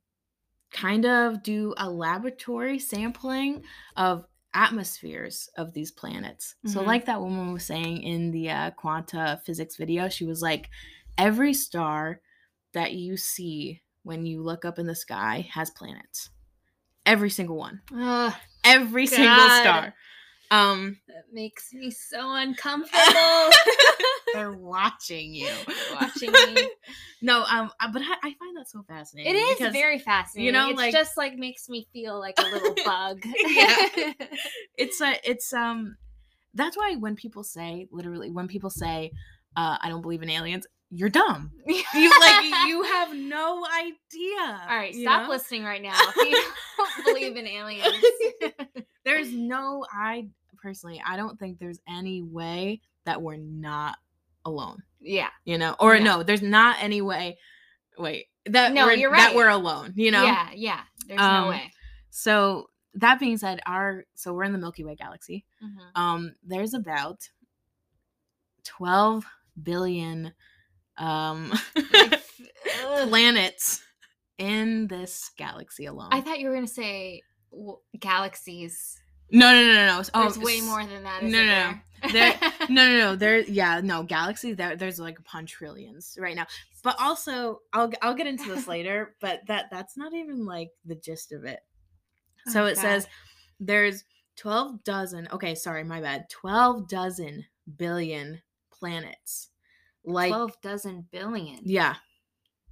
kind 0.71 1.06
of 1.06 1.42
do 1.42 1.73
a 1.78 1.88
laboratory 1.88 2.78
sampling 2.78 3.62
of 3.97 4.26
atmospheres 4.52 5.49
of 5.56 5.73
these 5.75 5.90
planets 5.90 6.54
so 6.66 6.80
Mhm. 6.80 6.87
like 6.87 7.04
that 7.06 7.21
woman 7.21 7.52
was 7.52 7.64
saying 7.64 8.02
in 8.02 8.30
the 8.30 8.50
uh, 8.50 8.71
quanta 8.73 9.40
physics 9.45 9.76
video 9.76 10.09
she 10.09 10.25
was 10.25 10.40
like 10.42 10.71
every 11.18 11.54
star 11.54 12.20
that 12.73 12.92
you 12.92 13.16
see 13.16 13.82
when 14.02 14.26
you 14.26 14.42
look 14.42 14.64
up 14.64 14.78
in 14.78 14.87
the 14.87 14.94
sky 14.94 15.49
has 15.52 15.70
planets 15.70 16.30
every 17.04 17.30
single 17.30 17.56
one 17.56 17.80
every 18.64 19.06
single 19.06 19.49
star. 19.49 19.94
Um, 20.50 20.99
that 21.08 21.25
makes 21.32 21.73
me 21.73 21.90
so 21.90 22.18
uncomfortable. 22.35 23.50
they're 24.32 24.52
watching 24.52 25.35
you, 25.35 25.50
Watching 26.00 26.30
me. 26.30 26.70
no, 27.23 27.42
um, 27.50 27.70
uh, 27.80 27.92
but 27.92 28.02
I, 28.02 28.14
I 28.23 28.35
find 28.38 28.56
that 28.56 28.68
so 28.68 28.85
fascinating. 28.87 29.35
It 29.35 29.38
is 29.38 29.58
because 29.58 29.73
very 29.73 29.99
fascinating. 29.99 30.46
You 30.46 30.52
know, 30.52 30.68
it's 30.70 30.76
like- 30.76 30.92
just 30.92 31.16
like 31.16 31.37
makes 31.37 31.68
me 31.68 31.88
feel 31.92 32.18
like 32.20 32.35
a 32.38 32.42
little 32.44 32.75
bug. 32.85 33.25
Yeah. 33.25 34.12
it's 34.78 35.00
a, 35.00 35.18
it's 35.28 35.52
um, 35.52 35.96
that's 36.54 36.76
why 36.76 36.94
when 36.96 37.16
people 37.16 37.42
say, 37.42 37.88
literally, 37.90 38.30
when 38.30 38.46
people 38.46 38.70
say, 38.70 39.11
uh, 39.56 39.78
I 39.80 39.88
don't 39.88 40.02
believe 40.02 40.23
in 40.23 40.30
aliens, 40.30 40.66
you're 40.90 41.09
dumb. 41.09 41.50
You 41.95 42.11
like, 42.21 42.66
you 42.69 42.83
have 42.83 43.14
no 43.14 43.64
idea. 43.66 44.61
All 44.69 44.76
right, 44.76 44.95
stop 44.95 45.23
know? 45.25 45.28
listening 45.31 45.64
right 45.64 45.83
now. 45.83 45.95
If 45.95 46.16
you 46.16 46.43
don't 46.76 47.05
believe 47.07 47.37
in 47.37 47.47
aliens. 47.47 48.05
There's 49.05 49.33
no, 49.33 49.85
I 49.93 50.28
personally, 50.62 51.00
I 51.07 51.16
don't 51.16 51.38
think 51.38 51.59
there's 51.59 51.81
any 51.88 52.23
way 52.23 52.81
that 53.05 53.21
we're 53.23 53.37
not 53.37 53.97
alone. 54.45 54.83
yeah. 55.00 55.28
you 55.45 55.59
know 55.59 55.75
or 55.81 55.97
Yeah. 55.97 56.05
no 56.05 56.23
there's 56.23 56.43
not 56.43 56.76
any 56.81 57.00
way 57.02 57.37
wait 57.99 58.26
that 58.47 58.73
No, 58.73 58.87
we're, 58.87 58.93
you're 58.95 59.11
that 59.12 59.35
we're 59.35 59.49
alone 59.49 59.93
you 59.97 60.11
know 60.12 60.23
Yeah, 60.25 60.49
yeah. 60.55 60.81
There's 61.07 61.21
Um, 61.21 61.43
no 61.45 61.49
way. 61.50 61.73
so 62.11 62.71
that 62.95 63.19
being 63.21 63.38
said 63.38 63.61
our 63.66 64.05
so 64.14 64.33
we're 64.33 64.45
in 64.45 64.52
the 64.52 64.59
milky 64.59 64.85
way 64.85 64.95
galaxy 64.95 65.45
Mhm. 65.62 66.00
um 66.00 66.35
there's 66.45 66.75
about 66.75 67.28
12 68.64 69.25
billion 69.62 70.33
um 70.99 71.53
planets 73.09 73.83
in 74.38 74.87
this 74.88 75.31
galaxy 75.37 75.87
alone 75.87 76.09
I 76.12 76.21
thought 76.21 76.41
you 76.41 76.49
were 76.49 76.55
gonna 76.55 76.67
say 76.67 77.23
w- 77.50 77.79
galaxies. 77.99 78.99
no 79.31 79.50
no 79.53 79.62
no 79.67 79.73
no 79.73 79.87
no 79.99 80.03
oh, 80.15 80.23
There's 80.23 80.38
way 80.38 80.61
more 80.61 80.85
than 80.85 81.03
that. 81.05 81.23
no, 81.23 81.45
no, 81.45 81.45
no. 81.45 81.75
there? 82.12 82.35
no 82.69 82.87
no 82.88 82.99
no 82.99 83.17
there 83.17 83.41
yeah 83.41 83.81
no 83.83 84.03
galaxy 84.03 84.53
there 84.53 84.76
there's 84.76 85.00
like 85.00 85.19
upon 85.19 85.47
trillions 85.47 86.17
right 86.21 86.37
now 86.37 86.47
but 86.85 86.95
also 87.00 87.61
i'll 87.73 87.91
i'll 88.03 88.15
get 88.15 88.26
into 88.26 88.49
this 88.55 88.69
later 88.75 89.15
but 89.21 89.41
that 89.47 89.67
that's 89.71 89.97
not 89.97 90.12
even 90.15 90.45
like 90.45 90.71
the 90.85 90.95
gist 90.95 91.33
of 91.33 91.45
it 91.45 91.61
so 92.49 92.62
Oh, 92.62 92.67
it 92.67 92.76
says 92.76 93.09
there's 93.59 94.05
12 94.37 94.85
dozen 94.85 95.26
okay 95.33 95.55
sorry 95.55 95.83
my 95.83 96.00
bad 96.03 96.29
12 96.29 96.87
dozen 96.88 97.47
billion 97.79 98.43
planets 98.71 99.49
like 100.06 100.30
twelve 100.30 100.56
dozen 100.62 101.06
billion. 101.10 101.60
yeah 101.64 101.96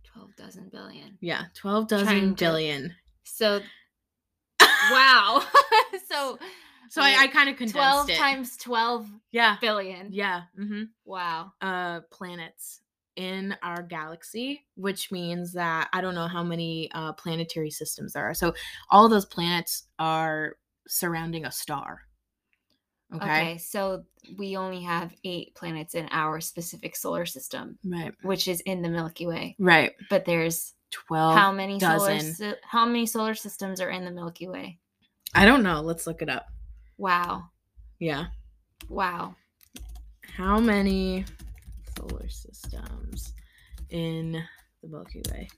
Twelve 0.04 0.34
dozen 0.36 0.68
billion. 0.70 1.18
yeah 1.20 1.44
12 1.56 1.88
dozen 1.88 2.06
Trying 2.06 2.34
to- 2.36 2.44
billion 2.44 2.94
So 3.24 3.60
wow. 4.90 5.42
so 6.08 6.38
so 6.90 7.02
i, 7.02 7.16
I 7.24 7.26
kind 7.28 7.48
of 7.48 7.56
condensed 7.56 7.74
twelve 7.74 8.10
it 8.10 8.16
times 8.16 8.56
twelve 8.56 9.08
yeah 9.32 9.56
billion. 9.60 10.08
yeah 10.12 10.42
mm-hmm. 10.58 10.82
Wow. 11.04 11.52
uh 11.60 12.00
planets 12.12 12.80
in 13.16 13.56
our 13.62 13.82
galaxy 13.82 14.64
which 14.76 15.10
means 15.12 15.52
that 15.52 15.88
i 15.92 16.00
don't 16.00 16.14
know 16.16 16.26
how 16.28 16.42
many 16.42 16.90
uh 16.94 17.12
planetary 17.12 17.70
systems 17.70 18.12
there 18.12 18.24
are 18.24 18.34
so 18.34 18.52
all 18.90 19.08
those 19.08 19.24
planets 19.24 19.84
are 19.98 20.56
surrounding 20.88 21.44
a 21.46 21.50
star 21.50 22.00
okay, 23.16 23.24
Okay. 23.24 23.58
so 23.58 24.04
we 24.38 24.56
only 24.56 24.82
have 24.82 25.12
eight 25.24 25.54
planets 25.54 25.94
in 25.94 26.08
our 26.10 26.40
specific 26.40 26.96
solar 26.96 27.26
system, 27.26 27.78
right 27.84 28.12
which 28.22 28.48
is 28.48 28.60
in 28.62 28.82
the 28.82 28.88
Milky 28.88 29.26
Way. 29.26 29.56
right 29.58 29.92
But 30.10 30.24
there's 30.24 30.74
12 30.90 31.34
how 31.36 31.52
many 31.52 31.80
solar 31.80 31.98
dozen. 32.16 32.34
sy- 32.34 32.54
how 32.62 32.86
many 32.86 33.06
solar 33.06 33.34
systems 33.34 33.80
are 33.80 33.90
in 33.90 34.04
the 34.04 34.10
Milky 34.12 34.48
Way? 34.48 34.78
i 35.34 35.44
don't 35.44 35.62
know 35.64 35.80
let's 35.80 36.06
look 36.06 36.22
it 36.22 36.28
up 36.28 36.46
Wow. 36.98 37.50
yeah 37.98 38.26
Wow. 38.88 39.34
how 40.36 40.60
many 40.60 41.24
solar 41.98 42.28
systems 42.28 43.32
in 43.90 44.42
the 44.82 44.88
milky 44.88 45.22
way 45.32 45.48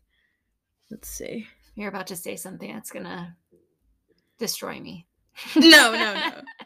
let's 0.91 1.09
see 1.09 1.47
You're 1.75 1.89
about 1.89 2.07
to 2.09 2.17
say 2.17 2.37
something 2.37 2.73
that's 2.73 2.91
gonna 2.91 3.37
destroy 4.39 4.81
me. 4.81 5.07
no 5.57 5.93
no 5.93 6.15
no 6.15 6.41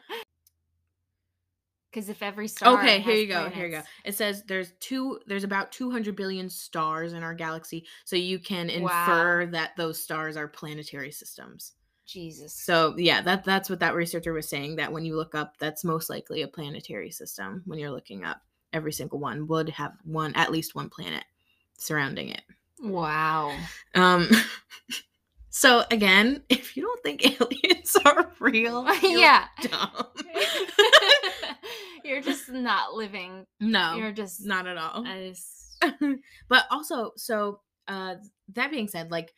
Because 1.90 2.08
if 2.08 2.22
every 2.22 2.46
star 2.48 2.80
okay 2.80 3.00
here 3.00 3.14
you 3.16 3.26
go 3.26 3.48
here 3.48 3.66
you 3.66 3.72
go 3.72 3.82
it 4.04 4.14
says 4.14 4.44
there's 4.46 4.72
two 4.80 5.18
there's 5.26 5.44
about 5.44 5.72
200 5.72 6.14
billion 6.14 6.48
stars 6.48 7.12
in 7.14 7.22
our 7.22 7.34
galaxy 7.34 7.84
so 8.04 8.14
you 8.16 8.38
can 8.38 8.68
Wow. 8.68 8.74
infer 8.74 9.46
that 9.46 9.70
those 9.76 10.00
stars 10.02 10.36
are 10.36 10.46
planetary 10.46 11.10
systems 11.10 11.72
Jesus. 12.06 12.52
so 12.54 12.94
yeah 12.96 13.20
that 13.22 13.44
that's 13.44 13.68
what 13.70 13.80
that 13.80 13.94
researcher 13.94 14.32
was 14.32 14.48
saying 14.48 14.76
that 14.76 14.92
when 14.92 15.04
you 15.04 15.16
look 15.16 15.34
up 15.34 15.54
that's 15.58 15.84
most 15.84 16.08
likely 16.10 16.42
a 16.42 16.48
planetary 16.48 17.10
system 17.10 17.62
when 17.66 17.78
you're 17.78 17.90
looking 17.90 18.24
up 18.24 18.40
every 18.72 18.92
single 18.92 19.18
one 19.18 19.46
would 19.48 19.68
have 19.68 19.92
one 20.04 20.32
at 20.34 20.52
least 20.52 20.74
one 20.76 20.88
planet 20.88 21.24
surrounding 21.76 22.28
it 22.30 22.42
Wow. 22.82 23.52
um 23.96 24.28
so 25.50 25.84
again 25.90 26.42
if 26.48 26.76
you 26.76 26.82
don't 26.82 27.02
think 27.02 27.24
aliens 27.40 27.96
are 28.04 28.32
real 28.40 28.86
yeah. 29.02 29.46
dumb 29.62 30.06
You're 32.04 32.22
just 32.22 32.48
not 32.48 32.94
living. 32.94 33.46
no 33.60 33.94
You're 33.96 34.12
just 34.12 34.44
not 34.44 34.66
at 34.66 34.76
all 34.76 35.06
I 35.06 35.28
just- 35.28 35.56
but 36.48 36.64
also 36.70 37.12
so 37.16 37.60
uh 37.88 38.16
that 38.54 38.70
being 38.70 38.88
said 38.88 39.10
like 39.10 39.32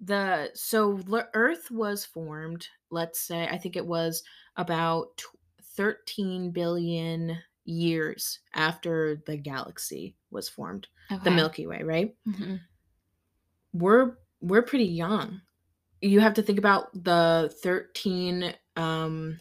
the 0.00 0.50
so 0.54 1.00
earth 1.34 1.70
was 1.70 2.04
formed 2.04 2.66
let's 2.90 3.20
say 3.20 3.46
i 3.48 3.58
think 3.58 3.74
it 3.76 3.84
was 3.86 4.22
about 4.56 5.16
tw- 5.16 5.26
13 5.76 6.50
billion 6.52 7.36
years 7.64 8.38
after 8.54 9.22
the 9.26 9.36
galaxy 9.36 10.14
was 10.30 10.48
formed, 10.48 10.86
the 11.24 11.30
Milky 11.30 11.66
Way, 11.66 11.82
right? 11.82 12.14
Mhm. 12.28 12.60
We're 13.72 14.16
we're 14.42 14.62
pretty 14.62 14.84
young. 14.86 15.40
You 16.02 16.20
have 16.20 16.34
to 16.34 16.42
think 16.42 16.58
about 16.58 16.92
the 17.04 17.54
13 17.62 18.54
um 18.76 19.40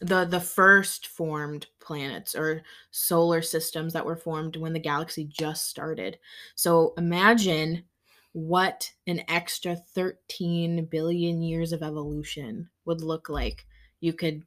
the 0.00 0.26
the 0.26 0.40
first 0.40 1.08
formed 1.08 1.66
planets 1.80 2.34
or 2.34 2.62
solar 2.90 3.42
systems 3.42 3.92
that 3.94 4.06
were 4.06 4.16
formed 4.16 4.56
when 4.56 4.72
the 4.72 4.80
galaxy 4.80 5.24
just 5.24 5.68
started. 5.68 6.18
So 6.54 6.94
imagine 6.98 7.84
what 8.32 8.92
an 9.06 9.22
extra 9.28 9.76
13 9.76 10.86
billion 10.86 11.42
years 11.42 11.72
of 11.72 11.82
evolution 11.82 12.68
would 12.84 13.00
look 13.02 13.28
like. 13.30 13.66
You 14.00 14.12
could 14.12 14.44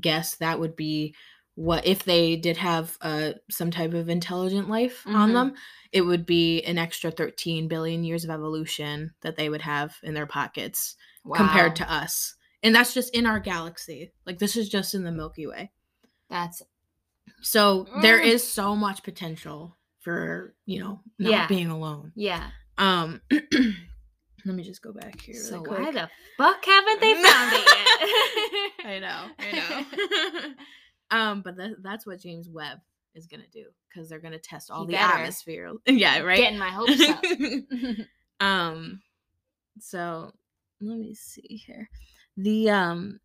guess 0.00 0.36
that 0.36 0.58
would 0.60 0.76
be 0.76 1.14
what 1.60 1.86
if 1.86 2.04
they 2.04 2.36
did 2.36 2.56
have 2.56 2.96
uh, 3.02 3.32
some 3.50 3.70
type 3.70 3.92
of 3.92 4.08
intelligent 4.08 4.70
life 4.70 5.02
on 5.06 5.30
Mhm. 5.30 5.34
them 5.34 5.54
it 5.92 6.00
would 6.02 6.24
be 6.24 6.62
an 6.62 6.78
extra 6.78 7.10
13 7.10 7.68
billion 7.68 8.02
years 8.02 8.24
of 8.24 8.30
evolution 8.30 9.12
that 9.20 9.36
they 9.36 9.48
would 9.50 9.60
have 9.60 9.94
in 10.02 10.14
their 10.14 10.26
pockets 10.26 10.96
compared 11.34 11.76
to 11.76 11.92
us 11.92 12.34
and 12.62 12.74
that's 12.74 12.94
just 12.94 13.14
in 13.14 13.26
our 13.26 13.38
galaxy 13.40 14.10
like 14.24 14.38
this 14.38 14.56
is 14.56 14.70
just 14.70 14.94
in 14.94 15.04
the 15.04 15.12
milky 15.12 15.46
way 15.46 15.70
that's 16.30 16.62
so 17.42 17.86
there 18.00 18.18
Mm. 18.20 18.24
is 18.24 18.50
so 18.50 18.74
much 18.74 19.02
potential 19.02 19.76
for 19.98 20.54
you 20.64 20.80
know 20.80 21.02
not 21.18 21.30
Yeah. 21.32 21.46
being 21.46 21.68
alone 21.70 22.12
yeah. 22.14 22.52
um 22.78 23.20
let 24.46 24.54
me 24.56 24.62
just 24.62 24.80
go 24.80 24.92
back 24.94 25.20
here 25.20 25.34
really 25.34 25.50
so 25.50 25.62
quick. 25.62 25.78
why 25.78 25.90
the 25.92 26.08
fuck 26.38 26.64
haven't 26.64 27.00
they 27.02 27.14
found 27.22 27.52
it 27.52 27.66
yet? 27.76 27.98
I 28.92 28.98
know, 28.98 29.30
I 29.38 29.50
know. 29.52 30.54
um, 31.10 31.42
but 31.42 31.56
tha- 31.56 31.76
that's 31.82 32.06
what 32.06 32.20
James 32.20 32.48
Webb 32.48 32.78
is 33.14 33.26
gonna 33.26 33.48
do 33.52 33.64
because 33.88 34.08
they're 34.08 34.18
gonna 34.20 34.38
test 34.38 34.70
all 34.70 34.82
He 34.82 34.86
the 34.88 34.92
better. 34.92 35.12
atmosphere. 35.14 35.72
Yeah, 35.86 36.20
right. 36.20 36.36
Getting 36.38 36.58
my 36.58 36.70
hopes 36.70 37.00
up. 37.08 37.24
um, 38.40 39.00
so 39.80 40.32
let 40.80 40.98
me 40.98 41.14
see 41.14 41.62
here. 41.66 41.88
The 42.36 42.70
um, 42.70 43.20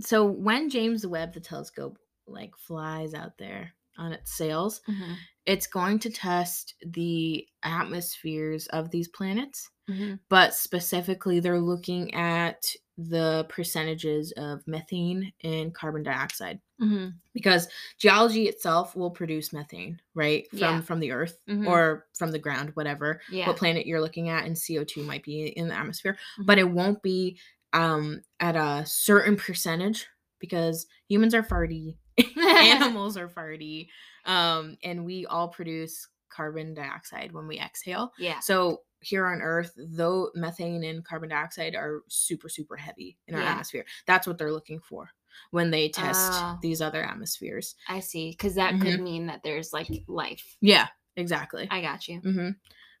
so 0.00 0.24
when 0.24 0.70
James 0.70 1.06
Webb, 1.06 1.34
the 1.34 1.40
telescope, 1.40 1.98
like 2.26 2.56
flies 2.56 3.14
out 3.14 3.36
there 3.38 3.72
on 3.98 4.12
its 4.12 4.36
sails, 4.36 4.80
Mhm. 4.88 5.16
it's 5.46 5.66
going 5.66 5.98
to 6.00 6.10
test 6.10 6.74
the 6.86 7.46
atmospheres 7.62 8.66
of 8.68 8.90
these 8.90 9.08
planets 9.08 9.70
Mhm. 9.88 10.18
but 10.28 10.52
specifically 10.54 11.38
they're 11.40 11.60
looking 11.60 12.12
at 12.14 12.64
the 12.98 13.44
percentages 13.48 14.32
of 14.38 14.66
methane 14.66 15.32
and 15.44 15.74
carbon 15.74 16.02
dioxide 16.02 16.60
Mhm. 16.80 17.14
because 17.34 17.68
geology 17.98 18.48
itself 18.48 18.96
will 18.96 19.10
produce 19.10 19.52
methane 19.52 20.00
right 20.14 20.48
from 20.50 20.58
Yeah. 20.58 20.80
from 20.80 21.00
the 21.00 21.12
earth 21.12 21.38
Mhm. 21.48 21.66
or 21.68 22.06
from 22.16 22.30
the 22.32 22.38
ground 22.38 22.70
whatever 22.74 23.20
Yeah. 23.30 23.48
what 23.48 23.56
planet 23.58 23.86
you're 23.86 24.00
looking 24.00 24.28
at 24.30 24.44
and 24.46 24.56
co2 24.56 25.04
might 25.04 25.22
be 25.22 25.48
in 25.48 25.68
the 25.68 25.74
atmosphere 25.74 26.16
but 26.46 26.58
it 26.58 26.70
won't 26.70 27.02
be 27.02 27.38
um 27.74 28.22
at 28.40 28.56
a 28.56 28.84
certain 28.86 29.36
percentage 29.36 30.06
because 30.38 30.86
humans 31.08 31.34
are 31.34 31.42
farty 31.42 31.98
animals 32.38 33.16
are 33.18 33.28
farty 33.28 33.88
um 34.24 34.76
and 34.82 35.04
we 35.04 35.26
all 35.26 35.48
produce 35.48 36.08
carbon 36.30 36.74
dioxide 36.74 37.32
when 37.32 37.46
we 37.46 37.58
exhale 37.58 38.12
yeah. 38.18 38.40
so 38.40 38.82
here 39.06 39.26
on 39.26 39.40
Earth, 39.40 39.72
though 39.76 40.30
methane 40.34 40.82
and 40.84 41.04
carbon 41.04 41.28
dioxide 41.28 41.74
are 41.76 42.02
super, 42.08 42.48
super 42.48 42.76
heavy 42.76 43.16
in 43.28 43.34
our 43.34 43.40
Yeah. 43.40 43.50
atmosphere. 43.52 43.84
That's 44.06 44.26
what 44.26 44.36
they're 44.36 44.52
looking 44.52 44.80
for 44.80 45.10
when 45.50 45.70
they 45.70 45.88
test 45.88 46.32
Oh. 46.34 46.58
these 46.60 46.80
other 46.82 47.02
atmospheres. 47.04 47.76
I 47.88 48.00
see. 48.00 48.30
Because 48.30 48.54
that 48.56 48.74
Mhm. 48.74 48.82
could 48.82 49.00
mean 49.00 49.26
that 49.26 49.42
there's 49.44 49.72
like 49.72 49.88
life. 50.08 50.56
Yeah, 50.60 50.88
exactly. 51.16 51.68
I 51.70 51.80
got 51.80 52.08
you. 52.08 52.20
hmm 52.20 52.50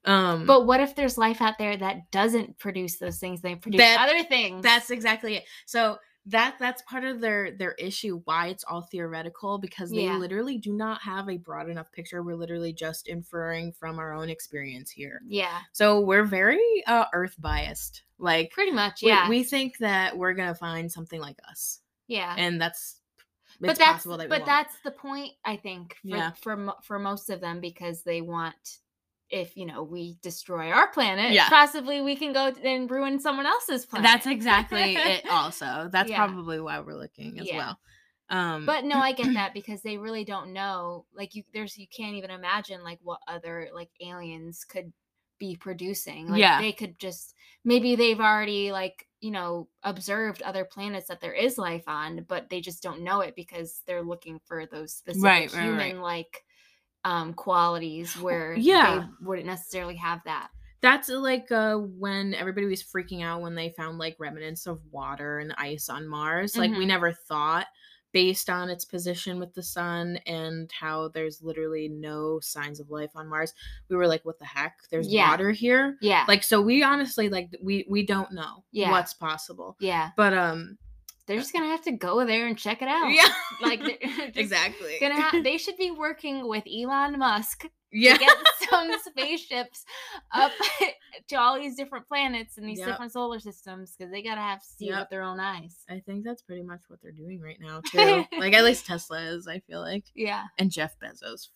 Um, 0.04 0.46
But 0.46 0.66
what 0.66 0.78
if 0.78 0.94
there's 0.94 1.18
life 1.18 1.42
out 1.42 1.58
there 1.58 1.76
that 1.76 2.12
doesn't 2.12 2.58
produce 2.60 2.98
those 2.98 3.18
things? 3.18 3.40
They 3.40 3.56
produce 3.56 3.80
That- 3.80 4.08
other 4.08 4.22
things. 4.22 4.62
that's 4.62 4.90
exactly 4.92 5.34
it. 5.34 5.44
So 5.64 5.98
that 6.28 6.56
that's 6.58 6.82
part 6.82 7.04
of 7.04 7.20
their 7.20 7.52
their 7.52 7.72
issue 7.72 8.20
why 8.24 8.48
it's 8.48 8.64
all 8.64 8.82
theoretical 8.82 9.58
because 9.58 9.90
they 9.90 10.04
Yeah. 10.04 10.18
literally 10.18 10.58
do 10.58 10.72
not 10.72 11.00
have 11.02 11.28
a 11.28 11.36
broad 11.36 11.68
enough 11.70 11.92
picture. 11.92 12.22
We're 12.22 12.34
literally 12.36 12.72
just 12.72 13.06
inferring 13.08 13.72
from 13.72 13.98
our 13.98 14.12
own 14.12 14.28
experience 14.28 14.90
here. 14.90 15.20
yeah, 15.26 15.60
So 15.72 16.00
we're 16.00 16.24
very 16.24 16.82
uh, 16.86 17.04
Earth 17.12 17.36
biased. 17.38 18.02
Like 18.18 18.50
pretty 18.50 18.72
much. 18.72 19.02
Yeah, 19.02 19.28
we, 19.28 19.44
think 19.44 19.78
that 19.78 20.16
we're 20.16 20.32
gonna 20.34 20.54
find 20.54 20.90
something 20.90 21.20
like 21.20 21.38
us. 21.48 21.80
yeah. 22.08 22.34
and 22.36 22.60
that's 22.60 22.96
but 23.60 23.68
that's 23.68 23.78
possible 23.78 24.16
that 24.18 24.28
but 24.28 24.40
won't. 24.40 24.46
that's 24.46 24.74
the 24.84 24.90
point. 24.90 25.32
I 25.44 25.56
think 25.56 25.96
for 26.02 26.08
Yeah. 26.16 26.30
for 26.42 26.74
for 26.82 26.98
most 26.98 27.30
of 27.30 27.40
them 27.40 27.60
because 27.60 28.02
they 28.02 28.20
want. 28.20 28.78
If 29.30 29.56
you 29.56 29.66
know 29.66 29.82
we 29.82 30.16
destroy 30.22 30.70
our 30.70 30.88
planet, 30.92 31.32
Yeah. 31.32 31.48
possibly 31.48 32.00
we 32.00 32.14
can 32.16 32.32
go 32.32 32.52
and 32.62 32.90
ruin 32.90 33.18
someone 33.18 33.46
else's 33.46 33.84
planet. 33.86 34.04
that's 34.08 34.26
exactly 34.26 34.94
it 34.94 35.24
also 35.30 35.88
that's 35.92 36.10
Yeah. 36.10 36.26
probably 36.26 36.60
why 36.60 36.78
we're 36.80 36.94
looking 36.94 37.38
as 37.40 37.46
Yeah. 37.46 37.56
well 37.56 37.78
um 38.30 38.66
but 38.66 38.84
no 38.84 38.98
i 38.98 39.12
get 39.12 39.32
that 39.34 39.52
because 39.54 39.82
they 39.82 39.98
really 39.98 40.24
don't 40.24 40.52
know 40.52 41.06
like 41.14 41.34
you 41.34 41.42
there's 41.52 41.76
you 41.78 41.86
can't 41.88 42.14
even 42.14 42.30
imagine 42.30 42.82
like 42.84 42.98
what 43.02 43.20
other 43.28 43.68
like 43.74 43.90
aliens 44.00 44.64
could 44.64 44.92
be 45.38 45.54
producing 45.56 46.28
like 46.28 46.40
Yeah. 46.40 46.60
they 46.60 46.72
could 46.72 46.98
just 46.98 47.34
maybe 47.64 47.94
they've 47.94 48.20
already 48.20 48.72
like 48.72 49.06
you 49.20 49.30
know 49.30 49.68
observed 49.82 50.40
other 50.42 50.64
planets 50.64 51.08
that 51.08 51.20
there 51.20 51.34
is 51.34 51.58
life 51.58 51.84
on 51.86 52.24
but 52.28 52.48
they 52.48 52.60
just 52.60 52.82
don't 52.82 53.02
know 53.02 53.20
it 53.20 53.34
because 53.36 53.82
they're 53.86 54.02
looking 54.02 54.40
for 54.46 54.66
those 54.66 54.92
specific 54.94 55.24
Right, 55.24 55.50
human 55.50 56.00
like 56.00 56.44
um 57.06 57.32
qualities 57.32 58.18
where 58.20 58.54
yeah. 58.56 58.98
they 59.20 59.24
wouldn't 59.26 59.46
necessarily 59.46 59.94
have 59.96 60.20
that 60.24 60.48
that's 60.82 61.08
uh, 61.08 61.18
like 61.18 61.50
uh 61.52 61.76
when 61.76 62.34
everybody 62.34 62.66
was 62.66 62.82
freaking 62.82 63.22
out 63.22 63.40
when 63.40 63.54
they 63.54 63.70
found 63.76 63.96
like 63.98 64.16
remnants 64.18 64.66
of 64.66 64.80
water 64.90 65.38
and 65.38 65.54
ice 65.56 65.88
on 65.88 66.06
mars 66.08 66.56
like 66.56 66.70
we 66.72 66.84
Mhm. 66.84 66.88
never 66.88 67.12
thought 67.12 67.66
based 68.12 68.48
on 68.48 68.70
its 68.70 68.84
position 68.84 69.38
with 69.38 69.52
the 69.54 69.62
sun 69.62 70.16
and 70.26 70.70
how 70.72 71.08
there's 71.08 71.42
literally 71.42 71.88
no 71.88 72.40
signs 72.40 72.80
of 72.80 72.90
life 72.90 73.10
on 73.14 73.28
mars 73.28 73.52
we 73.88 73.96
were 73.96 74.06
like 74.08 74.24
what 74.24 74.38
the 74.38 74.44
heck 74.46 74.74
there's 74.90 75.08
Yeah. 75.08 75.30
water 75.30 75.50
here 75.52 75.96
yeah 76.00 76.24
like 76.26 76.42
so 76.42 76.60
we 76.60 76.82
honestly 76.82 77.28
like 77.28 77.50
we 77.62 77.86
we 77.88 78.04
don't 78.04 78.32
know 78.32 78.64
Yeah. 78.72 78.90
what's 78.90 79.14
possible 79.14 79.76
yeah 79.80 80.10
but 80.16 80.32
um 80.34 80.78
they're 81.26 81.36
uh, 81.36 81.40
just 81.40 81.52
gonna 81.52 81.66
have 81.66 81.82
to 81.82 81.92
go 81.92 82.24
there 82.26 82.46
and 82.46 82.56
check 82.58 82.82
it 82.82 82.88
out 82.88 83.08
yeah 83.08 83.28
like 83.62 83.80
exactly 84.36 84.96
gonna 85.00 85.20
ha- 85.20 85.40
they 85.44 85.56
should 85.58 85.76
be 85.76 85.90
working 85.90 86.48
with 86.48 86.64
elon 86.66 87.18
musk 87.18 87.66
yeah 87.92 88.14
to 88.14 88.18
get 88.20 88.36
some 88.68 88.90
spaceships 89.04 89.84
up 90.34 90.52
to 91.28 91.36
all 91.36 91.56
these 91.58 91.76
different 91.76 92.06
planets 92.08 92.58
and 92.58 92.68
these 92.68 92.78
Yep. 92.80 92.88
different 92.88 93.12
solar 93.12 93.38
systems 93.38 93.94
because 93.96 94.12
they 94.12 94.22
gotta 94.22 94.40
have 94.40 94.60
to 94.60 94.66
see 94.66 94.86
Yep. 94.86 94.98
with 95.00 95.08
their 95.10 95.22
own 95.22 95.38
eyes. 95.40 95.78
I 95.88 96.00
think 96.04 96.24
that's 96.24 96.42
pretty 96.42 96.62
much 96.62 96.80
what 96.88 97.00
they're 97.02 97.12
doing 97.12 97.40
right 97.40 97.58
now 97.60 97.80
too. 97.80 98.24
like 98.38 98.52
at 98.54 98.64
least 98.64 98.86
Tesla 98.86 99.20
is, 99.22 99.46
I 99.48 99.60
feel 99.60 99.80
like. 99.80 100.04
Yeah. 100.14 100.44
And 100.58 100.70
Jeff 100.70 100.94
Bezos. 101.02 101.48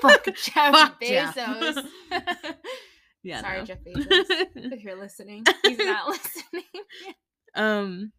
Fuck 0.00 0.24
Jeff 0.24 0.72
Fuck 0.74 1.00
Jeff. 1.00 1.36
Bezos. 1.36 1.86
yeah. 3.22 3.40
Sorry, 3.42 3.58
no. 3.58 3.64
Jeff 3.64 3.78
Bezos. 3.84 4.06
If 4.56 4.82
you're 4.82 4.98
listening, 4.98 5.44
he's 5.64 5.78
not 5.78 6.08
listening. 6.08 6.64
Um 7.54 8.12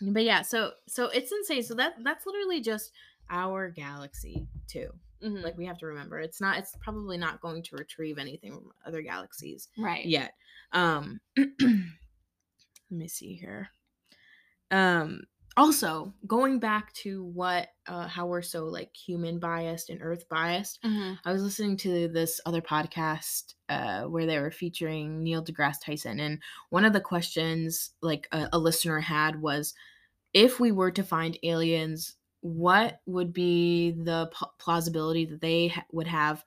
but 0.00 0.24
yeah, 0.24 0.42
so 0.42 0.72
so 0.88 1.06
it's 1.06 1.30
insane. 1.32 1.62
So 1.62 1.74
that 1.74 1.94
that's 2.02 2.26
literally 2.26 2.60
just 2.60 2.92
our 3.28 3.68
galaxy 3.68 4.46
too. 4.66 4.90
Mhm. 5.22 5.42
Like 5.42 5.58
we 5.58 5.66
have 5.66 5.78
to 5.78 5.86
remember 5.86 6.18
it's 6.18 6.40
not 6.40 6.58
it's 6.58 6.74
probably 6.80 7.18
not 7.18 7.40
going 7.40 7.62
to 7.64 7.76
retrieve 7.76 8.18
anything 8.18 8.54
from 8.54 8.72
other 8.86 9.02
galaxies 9.02 9.68
right. 9.76 10.06
yet. 10.06 10.34
Um 10.72 11.20
let 11.36 11.48
me 12.90 13.08
see 13.08 13.34
here. 13.34 13.68
Um 14.70 15.22
also 15.60 16.12
going 16.26 16.58
back 16.58 16.92
to 16.94 17.24
what 17.24 17.68
uh 17.86 18.08
how 18.08 18.26
we're 18.26 18.42
so 18.42 18.64
like 18.64 18.94
human 18.96 19.38
biased 19.38 19.90
and 19.90 20.00
earth 20.02 20.28
biased. 20.28 20.82
Mhm. 20.82 21.18
I 21.24 21.32
was 21.32 21.42
listening 21.42 21.76
to 21.78 22.08
this 22.08 22.40
other 22.46 22.60
podcast 22.62 23.54
uh 23.68 24.02
where 24.04 24.26
they 24.26 24.38
were 24.38 24.50
featuring 24.50 25.22
Neil 25.22 25.44
deGrasse 25.44 25.84
Tyson 25.84 26.18
and 26.20 26.38
one 26.70 26.84
of 26.84 26.92
the 26.92 27.00
questions 27.00 27.90
like 28.00 28.26
a, 28.32 28.48
a 28.52 28.58
listener 28.58 29.00
had 29.00 29.40
was 29.40 29.74
if 30.32 30.58
we 30.60 30.72
were 30.72 30.90
to 30.92 31.02
find 31.02 31.38
aliens 31.42 32.16
what 32.42 33.00
would 33.06 33.32
be 33.32 33.90
the 33.92 34.30
p- 34.32 34.46
plausibility 34.58 35.26
that 35.26 35.40
they 35.42 35.68
ha- 35.68 35.84
would 35.92 36.06
have 36.06 36.42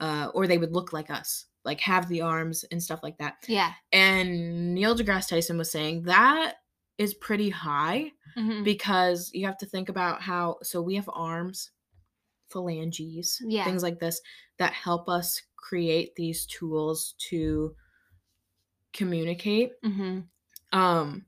uh 0.00 0.28
or 0.34 0.46
they 0.46 0.58
would 0.58 0.72
look 0.72 0.92
like 0.92 1.10
us 1.10 1.46
like 1.64 1.80
have 1.80 2.08
the 2.08 2.20
arms 2.22 2.64
and 2.70 2.82
stuff 2.82 3.00
like 3.02 3.18
that 3.18 3.34
Yeah. 3.46 3.72
and 3.92 4.74
Neil 4.74 4.94
deGrasse 4.96 5.28
Tyson 5.28 5.58
was 5.58 5.70
saying 5.70 6.04
that 6.04 6.54
is 6.98 7.14
pretty 7.14 7.50
high 7.50 8.12
Mhm. 8.36 8.64
because 8.64 9.30
you 9.34 9.46
have 9.46 9.58
to 9.58 9.66
think 9.66 9.88
about 9.88 10.22
how 10.22 10.58
so 10.62 10.82
we 10.82 10.94
have 10.96 11.10
arms, 11.12 11.70
phalanges, 12.50 13.42
Yeah. 13.42 13.64
things 13.64 13.82
like 13.82 14.00
this 14.00 14.20
that 14.58 14.72
help 14.74 15.08
us 15.08 15.42
create 15.56 16.16
these 16.16 16.46
tools 16.46 17.14
to 17.30 17.76
communicate. 18.92 19.72
Mhm. 19.82 20.28
Um 20.72 21.26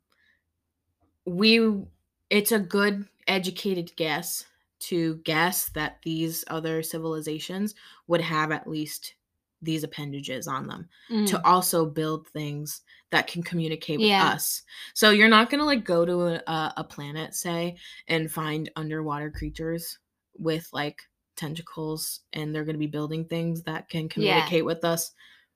we 1.26 1.85
it's 2.31 2.52
a 2.52 2.59
good 2.59 3.09
educated 3.26 3.94
guess 3.96 4.46
to 4.79 5.16
guess 5.18 5.70
that 5.70 5.98
these 6.02 6.44
other 6.48 6.83
civilizations 6.83 7.74
would 8.07 8.20
have 8.20 8.52
at 8.52 8.68
least 8.68 9.14
these 9.62 9.84
appendages 9.84 10.46
on 10.46 10.66
them 10.66 10.88
to 11.08 11.36
Mm. 11.36 11.40
also 11.44 11.86
build 11.86 12.28
things 12.28 12.82
that 13.10 13.26
can 13.26 13.42
communicate 13.42 13.98
with 13.98 14.08
Yeah. 14.08 14.28
us. 14.28 14.62
So 14.94 15.10
you're 15.10 15.28
not 15.28 15.48
going 15.50 15.60
to 15.60 15.64
like 15.64 15.84
go 15.84 16.04
to 16.04 16.22
a, 16.50 16.74
a- 16.76 16.84
planet 16.84 17.34
say 17.34 17.76
and 18.08 18.30
find 18.30 18.70
underwater 18.76 19.30
creatures 19.30 19.98
with 20.36 20.68
like 20.72 21.00
tentacles 21.36 22.20
and 22.32 22.54
they're 22.54 22.64
going 22.64 22.74
to 22.74 22.78
be 22.78 22.86
building 22.86 23.24
things 23.24 23.62
that 23.62 23.88
can 23.88 24.08
communicate 24.08 24.64
with 24.64 24.84
us 24.84 25.12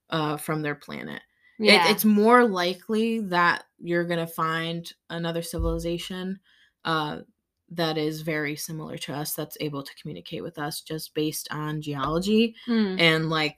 uh, 0.09 0.37
from 0.37 0.61
their 0.61 0.75
planet. 0.75 1.21
It- 1.59 1.65
yeah. 1.65 1.91
it's 1.91 2.05
more 2.05 2.43
likely 2.47 3.19
that 3.19 3.65
you're 3.79 4.05
going 4.05 4.25
to 4.25 4.33
find 4.33 4.91
another 5.09 5.41
civilization 5.41 6.39
uh, 6.85 7.19
that 7.69 7.97
is 7.97 8.21
very 8.21 8.55
similar 8.55 8.97
to 8.97 9.13
us 9.13 9.33
that's 9.33 9.57
able 9.61 9.83
to 9.83 9.95
communicate 10.01 10.43
with 10.43 10.57
us 10.57 10.81
just 10.81 11.13
based 11.13 11.47
on 11.51 11.81
geology 11.81 12.55
Mm. 12.67 12.99
and 12.99 13.29
like 13.29 13.57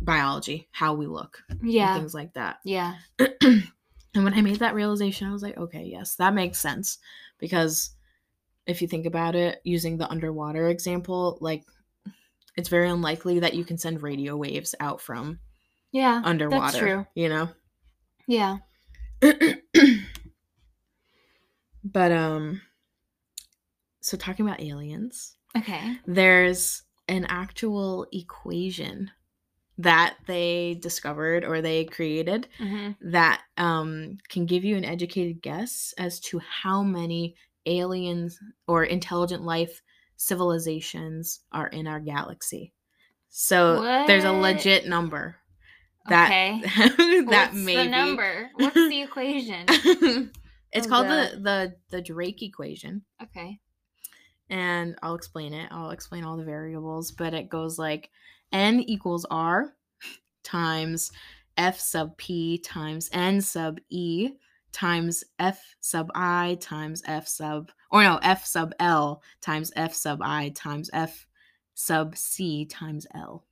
biology, 0.00 0.68
how 0.72 0.94
we 0.94 1.06
look, 1.06 1.42
and 1.48 1.58
yeah. 1.62 1.94
things 1.94 2.14
like 2.14 2.32
that. 2.34 2.58
Yeah. 2.64 2.94
and 3.18 4.24
when 4.24 4.34
I 4.34 4.40
made 4.42 4.58
that 4.60 4.74
realization, 4.74 5.26
I 5.28 5.32
was 5.32 5.42
like, 5.42 5.56
okay, 5.56 5.84
yes, 5.84 6.16
that 6.16 6.34
makes 6.34 6.58
sense. 6.58 6.98
Because 7.38 7.90
if 8.66 8.82
you 8.82 8.88
think 8.88 9.06
about 9.06 9.34
it, 9.34 9.60
using 9.64 9.96
the 9.96 10.10
underwater 10.10 10.68
example, 10.68 11.38
like 11.40 11.64
it's 12.56 12.68
very 12.68 12.88
unlikely 12.90 13.40
that 13.40 13.54
you 13.54 13.64
can 13.64 13.78
send 13.78 14.02
radio 14.02 14.36
waves 14.36 14.74
out 14.80 15.00
from 15.00 15.38
Yeah. 15.92 16.20
underwater. 16.24 16.78
true. 16.78 17.06
You 17.14 17.28
know? 17.30 17.48
Yeah. 18.26 18.58
but 21.84 22.12
um 22.12 22.60
so 24.00 24.16
talking 24.16 24.46
about 24.46 24.60
aliens, 24.60 25.36
Okay. 25.56 25.96
there's 26.06 26.82
an 27.08 27.24
actual 27.28 28.06
equation 28.12 29.10
that 29.82 30.16
they 30.26 30.78
discovered 30.80 31.44
or 31.44 31.60
they 31.60 31.84
created 31.84 32.48
hmm 32.58 32.90
that 33.00 33.42
um, 33.56 34.18
can 34.28 34.46
give 34.46 34.64
you 34.64 34.76
an 34.76 34.84
educated 34.84 35.42
guess 35.42 35.92
as 35.98 36.20
to 36.20 36.38
how 36.38 36.82
many 36.82 37.34
aliens 37.66 38.38
or 38.66 38.84
intelligent 38.84 39.42
life 39.42 39.82
civilizations 40.16 41.40
are 41.52 41.66
in 41.68 41.86
our 41.86 42.00
galaxy. 42.00 42.72
So 43.28 43.82
there's 44.06 44.24
a 44.24 44.32
legit 44.32 44.86
number 44.86 45.36
that 46.08 46.28
Okay. 46.28 46.60
that 46.66 47.52
What's 47.52 47.66
the 47.66 47.84
number? 47.86 48.50
What's 48.54 48.76
the 48.76 49.00
equation? 49.02 49.66
it's 50.72 50.86
Oh, 50.86 50.88
called 50.88 51.08
the 51.08 51.40
the 51.40 51.74
the 51.90 52.02
Drake 52.02 52.42
equation. 52.42 53.02
Okay. 53.22 53.58
and 54.50 54.96
I'll 55.02 55.14
explain 55.14 55.54
it. 55.54 55.68
I'll 55.70 55.90
explain 55.90 56.24
all 56.24 56.36
the 56.36 56.44
variables, 56.44 57.10
but 57.12 57.34
it 57.34 57.48
goes 57.48 57.78
like 57.78 58.10
n 58.52 58.80
equals 58.80 59.24
r 59.30 59.74
times 60.44 61.10
f 61.56 61.78
sub 61.78 62.16
p 62.16 62.58
times 62.58 63.08
n 63.12 63.40
sub 63.40 63.78
e 63.90 64.30
times 64.72 65.22
f 65.38 65.76
sub 65.80 66.10
i 66.14 66.56
times 66.60 67.02
f 67.06 67.28
sub 67.28 67.70
or 67.90 68.02
no 68.02 68.18
f 68.22 68.44
sub 68.46 68.72
l 68.80 69.22
times 69.40 69.70
f 69.76 69.92
sub 69.94 70.20
i 70.22 70.48
times 70.50 70.88
f 70.92 71.26
sub 71.74 72.16
c 72.16 72.64
times 72.66 73.06
l. 73.14 73.44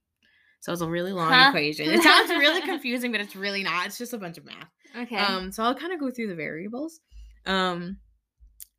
So 0.60 0.72
it's 0.72 0.82
a 0.82 0.88
really 0.88 1.12
long 1.12 1.32
Huh? 1.32 1.48
equation. 1.48 1.88
It 1.90 2.02
sounds 2.02 2.30
really 2.30 2.60
confusing, 2.62 3.12
but 3.12 3.20
it's 3.20 3.36
really 3.36 3.62
not. 3.62 3.86
It's 3.86 3.98
just 3.98 4.12
a 4.12 4.18
bunch 4.18 4.36
of 4.38 4.44
math. 4.44 4.68
Okay. 4.96 5.16
Um, 5.16 5.52
so 5.52 5.62
I'll 5.62 5.74
kind 5.74 5.92
of 5.92 6.00
go 6.00 6.10
through 6.10 6.28
the 6.28 6.34
variables. 6.34 7.00
Um, 7.46 7.98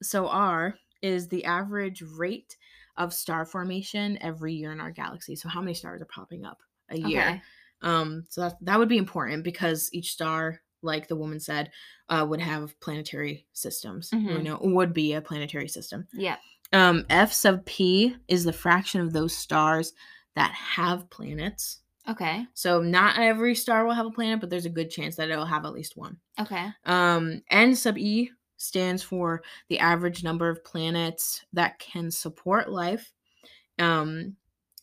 so 0.04 0.28
R 0.28 0.76
is 1.02 1.28
the 1.28 1.46
average 1.46 2.02
rate 2.04 2.58
of 2.98 3.14
star 3.14 3.46
formation 3.46 4.18
every 4.22 4.54
year 4.54 4.72
in 4.72 4.80
our 4.82 4.92
galaxy. 4.92 5.36
So 5.36 5.50
how 5.50 5.62
many 5.62 5.74
stars 5.74 6.02
are 6.02 6.06
popping 6.06 6.46
up 6.46 6.60
a 6.90 6.98
year? 6.98 7.22
Okay. 7.22 7.42
Um, 7.82 8.26
so 8.30 8.42
that 8.42 8.58
that 8.62 8.78
would 8.80 8.90
be 8.90 8.98
important 8.98 9.44
because 9.44 9.90
each 9.92 10.12
star, 10.12 10.62
like 10.84 11.08
the 11.08 11.16
woman 11.16 11.40
said, 11.40 11.72
uh, 12.10 12.26
would 12.30 12.42
have 12.42 12.80
planetary 12.80 13.48
systems. 13.54 14.12
You 14.12 14.20
Mhm. 14.20 14.44
know, 14.44 14.60
would 14.62 14.94
be 14.94 15.14
a 15.14 15.22
planetary 15.22 15.68
system. 15.68 16.08
Yeah. 16.14 16.38
Um, 16.74 17.06
F 17.10 17.34
sub 17.34 17.66
P 17.66 18.16
is 18.28 18.44
the 18.44 18.54
fraction 18.54 19.02
of 19.02 19.14
those 19.14 19.36
stars 19.36 19.94
that 20.36 20.52
have 20.52 21.10
planets. 21.10 21.80
Okay. 22.08 22.46
So 22.54 22.82
not 22.82 23.20
every 23.20 23.54
star 23.56 23.86
will 23.86 23.94
have 23.94 24.06
a 24.06 24.12
planet, 24.12 24.40
but 24.40 24.50
there's 24.50 24.66
a 24.66 24.70
good 24.70 24.90
chance 24.90 25.16
that 25.18 25.30
it'll 25.30 25.46
have 25.46 25.66
at 25.66 25.74
least 25.74 25.98
one. 25.98 26.18
Okay. 26.40 26.70
Um, 26.86 27.42
N 27.50 27.76
sub 27.76 27.98
E 27.98 28.32
stands 28.62 29.02
for 29.04 29.42
the 29.70 29.80
average 29.80 30.24
number 30.24 30.50
of 30.50 30.64
planets 30.64 31.46
that 31.54 31.80
can 31.80 32.12
support 32.12 32.70
life 32.72 33.12
um, 33.80 34.36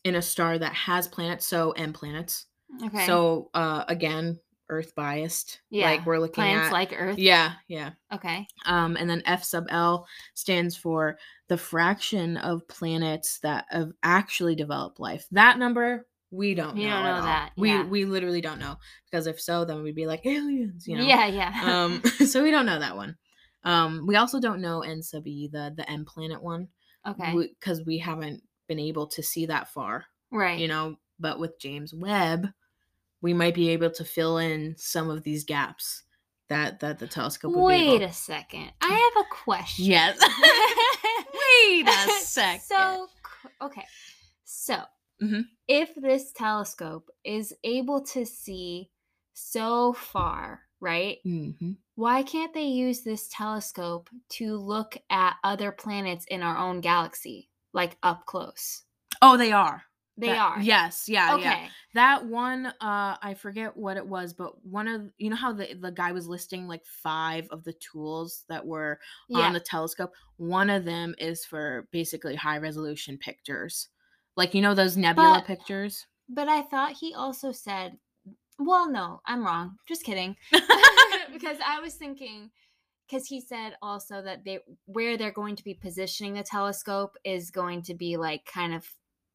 in 0.03 0.15
a 0.15 0.21
star 0.21 0.57
that 0.57 0.73
has 0.73 1.07
planets. 1.07 1.45
So 1.47 1.71
N 1.71 1.93
planets. 1.93 2.45
Okay. 2.83 3.05
So 3.05 3.49
uh, 3.53 3.83
again, 3.87 4.39
Earth 4.69 4.93
biased. 4.95 5.61
yeah. 5.71 5.85
Like 5.89 6.05
we're 6.05 6.19
looking 6.19 6.43
at. 6.43 6.47
planets 6.47 6.67
at. 6.67 6.73
like 6.73 6.93
Earth. 6.95 7.17
yeah, 7.17 7.53
yeah. 7.67 7.91
Okay. 8.13 8.45
Um, 8.65 8.95
and 8.97 9.09
then 9.09 9.23
F 9.25 9.43
sub 9.43 9.65
L 9.69 10.05
stands 10.35 10.75
for 10.77 11.17
the 11.47 11.57
fraction 11.57 12.37
of 12.37 12.67
planets 12.67 13.39
that 13.39 13.65
have 13.69 13.91
actually 14.03 14.55
developed 14.55 14.99
life. 14.99 15.25
That 15.31 15.57
number 15.57 16.05
we 16.31 16.53
don't 16.53 16.77
You 16.77 16.87
know. 16.89 16.93
don't 16.97 17.03
know 17.05 17.13
all. 17.15 17.21
that, 17.23 17.51
We 17.57 17.81
we 17.85 18.05
literally 18.05 18.41
don't 18.41 18.59
know 18.59 18.75
because 19.09 19.25
if 19.25 19.41
so, 19.41 19.65
then 19.65 19.81
we'd 19.81 19.95
be 19.95 20.05
like 20.05 20.23
aliens. 20.27 20.87
You 20.87 20.97
know. 20.99 21.03
Yeah. 21.03 21.25
Yeah. 21.25 21.83
um 21.85 22.03
so 22.27 22.43
we 22.43 22.51
don't 22.51 22.67
know 22.67 22.77
that 22.79 22.95
one 22.95 23.17
um 23.63 24.05
we 24.07 24.15
also 24.15 24.39
don't 24.39 24.61
know 24.61 24.81
n 24.81 25.01
sub 25.01 25.27
e 25.27 25.47
the 25.51 25.73
the 25.75 25.89
m 25.89 26.05
planet 26.05 26.41
one 26.41 26.67
okay. 27.07 27.33
because 27.35 27.85
we, 27.85 27.97
haven't 27.97 28.41
been 28.67 28.79
able 28.79 29.07
to 29.07 29.23
see 29.23 29.45
that 29.45 29.67
far 29.67 30.05
right. 30.31 30.59
you 30.59 30.67
know 30.67 30.95
but 31.19 31.39
with 31.39 31.59
james 31.59 31.93
webb 31.93 32.47
we 33.21 33.33
might 33.33 33.55
be 33.55 33.69
able 33.69 33.89
to 33.91 34.05
fill 34.05 34.37
in 34.37 34.75
some 34.77 35.09
of 35.09 35.23
these 35.23 35.43
gaps 35.43 36.03
that 36.49 36.79
that 36.79 36.99
the 36.99 37.07
telescope 37.07 37.53
would 37.53 37.65
Wait 37.65 38.01
a 38.01 38.11
second. 38.11 38.71
I 38.81 39.11
have 39.15 39.25
a 39.25 39.29
question. 39.29 39.85
yes 39.85 40.19
wait 41.33 41.87
a 41.87 42.09
second 42.21 42.61
So, 42.61 43.07
okay. 43.61 43.85
So, 44.45 44.81
Mhm. 45.21 45.45
if 45.67 45.93
this 45.95 46.31
telescope 46.31 47.09
is 47.23 47.53
able 47.63 48.01
to 48.13 48.25
see 48.25 48.89
so 49.33 49.93
far, 49.93 50.61
right? 50.79 51.19
Mhm. 51.25 51.77
Why 51.99 52.23
can't 52.23 52.53
they 52.53 52.63
use 52.63 53.01
this 53.01 53.27
telescope 53.27 54.09
to 54.37 54.55
look 54.55 54.97
at 55.09 55.35
other 55.43 55.71
planets 55.73 56.25
in 56.29 56.41
our 56.41 56.57
own 56.57 56.79
galaxy, 56.79 57.49
like 57.73 57.97
up 58.03 58.25
close? 58.25 58.83
oh 59.21 59.35
they 59.35 59.51
are 59.51 59.83
They 60.17 60.27
That- 60.27 60.37
are. 60.37 60.61
yes 60.61 61.09
yeah 61.09 61.33
Okay. 61.35 61.43
yeah 61.43 61.67
that 61.95 62.25
one 62.25 62.67
uh 62.67 63.17
i 63.21 63.33
forget 63.37 63.75
what 63.75 63.97
it 63.97 64.07
was 64.07 64.33
but 64.33 64.51
one 64.63 64.87
of 64.87 65.01
you 65.17 65.29
know 65.29 65.35
how 65.35 65.51
the 65.51 65.73
the 65.73 65.91
guy 65.91 66.13
was 66.13 66.25
listing 66.27 66.67
like 66.69 66.85
five 66.85 67.47
of 67.51 67.65
the 67.65 67.73
tools 67.73 68.45
that 68.47 68.65
were 68.65 68.97
Yeah. 69.27 69.39
on 69.47 69.53
the 69.53 69.59
telescope. 69.59 70.11
One 70.37 70.69
of 70.69 70.85
them 70.85 71.15
is 71.17 71.43
for 71.43 71.89
basically 71.91 72.35
high 72.35 72.59
resolution 72.59 73.17
pictures. 73.17 73.89
Like 74.37 74.53
you 74.53 74.61
know 74.61 74.73
those 74.73 74.95
nebula 74.95 75.39
But- 75.39 75.47
pictures? 75.47 76.05
But 76.29 76.47
I 76.47 76.61
thought 76.61 76.93
he 76.93 77.13
also 77.15 77.51
said, 77.51 77.97
well, 78.59 78.87
no, 78.89 79.19
I'm 79.25 79.43
wrong. 79.43 79.77
Just 79.87 80.03
kidding. 80.05 80.35
because 81.39 81.57
I 81.65 81.79
was 81.79 81.95
thinking, 81.95 82.51
because 83.07 83.25
he 83.27 83.41
said 83.41 83.75
also 83.81 84.21
that 84.21 84.43
they 84.45 84.59
where 84.85 85.17
they're 85.17 85.31
going 85.31 85.55
to 85.55 85.63
be 85.63 85.73
positioning 85.73 86.33
the 86.33 86.43
telescope 86.43 87.15
is 87.23 87.51
going 87.51 87.81
to 87.83 87.93
be 87.93 88.17
like 88.17 88.45
kind 88.45 88.73
of 88.73 88.85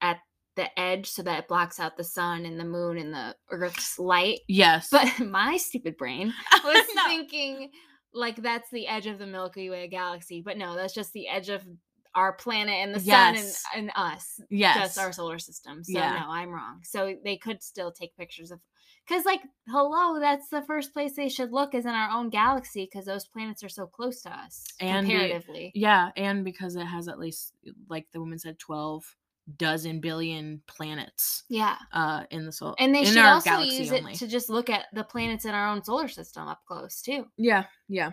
at 0.01 0.19
the 0.57 0.79
edge 0.79 1.11
so 1.11 1.23
that 1.23 1.41
it 1.41 1.49
blocks 1.49 1.81
out 1.81 1.97
the 1.97 2.05
sun 2.05 2.45
and 2.47 2.61
the 2.61 2.65
moon 2.65 2.97
and 2.99 3.13
the 3.13 3.35
earth's 3.51 3.99
light. 3.99 4.41
yes. 4.49 4.89
But 4.91 5.19
my 5.27 5.57
stupid 5.57 5.97
brain 5.97 6.33
was 6.65 6.87
No. 6.95 7.07
thinking 7.09 7.71
like 8.13 8.37
that's 8.37 8.71
the 8.71 8.87
edge 8.87 9.07
of 9.09 9.19
the 9.19 9.27
Milky 9.27 9.69
Way 9.71 9.89
galaxy. 9.89 10.41
But 10.41 10.57
no, 10.57 10.77
that's 10.77 10.95
just 10.95 11.13
the 11.13 11.27
edge 11.29 11.49
of 11.49 11.67
our 12.15 12.33
planet 12.33 12.75
and 12.77 12.95
the 12.95 13.01
Yes. 13.01 13.59
sun 13.63 13.65
and, 13.75 13.91
and 13.91 13.93
us 13.97 14.41
yes. 14.49 14.77
just 14.77 14.99
our 14.99 15.13
solar 15.13 15.41
system. 15.41 15.83
So 15.83 15.99
Yeah. 15.99 16.21
no, 16.21 16.31
I'm 16.31 16.51
wrong. 16.51 16.83
So 16.85 17.17
they 17.25 17.37
could 17.37 17.61
still 17.61 17.91
take 17.91 18.17
pictures 18.17 18.53
of 18.53 18.61
because 19.07 19.25
like 19.25 19.41
hello, 19.69 20.19
that's 20.21 20.49
the 20.49 20.63
first 20.63 20.93
place 20.93 21.15
they 21.17 21.29
should 21.29 21.53
look 21.53 21.75
is 21.75 21.85
in 21.87 21.91
our 21.93 22.11
own 22.11 22.29
galaxy 22.31 22.85
because 22.91 23.05
those 23.07 23.25
planets 23.27 23.63
are 23.65 23.69
so 23.69 23.87
close 23.87 24.23
to 24.23 24.31
us 24.31 24.65
And 24.81 25.07
comparatively. 25.09 25.73
yeah, 25.75 26.11
and 26.17 26.45
because 26.45 26.77
it 26.77 26.85
has 26.85 27.09
at 27.09 27.19
least 27.19 27.53
like 27.89 28.07
the 28.13 28.21
woman 28.21 28.39
said 28.39 28.59
12 28.59 29.17
dozen 29.59 30.01
billion 30.01 30.63
planets 30.67 31.43
yeah. 31.51 31.77
uh 31.93 32.25
in 32.31 32.47
the 32.47 32.53
solar 32.53 32.75
And 32.79 32.95
they 32.95 33.05
should 33.05 33.19
also 33.19 33.59
use 33.59 33.93
only. 33.93 34.13
it 34.15 34.19
to 34.21 34.27
just 34.27 34.49
look 34.49 34.71
at 34.71 34.87
the 34.95 35.05
planets 35.05 35.45
in 35.45 35.51
our 35.55 35.69
own 35.69 35.85
solar 35.85 36.09
system 36.09 36.49
up 36.49 36.63
close 36.67 37.03
too. 37.03 37.27
yeah, 37.37 37.65
yeah. 37.89 38.13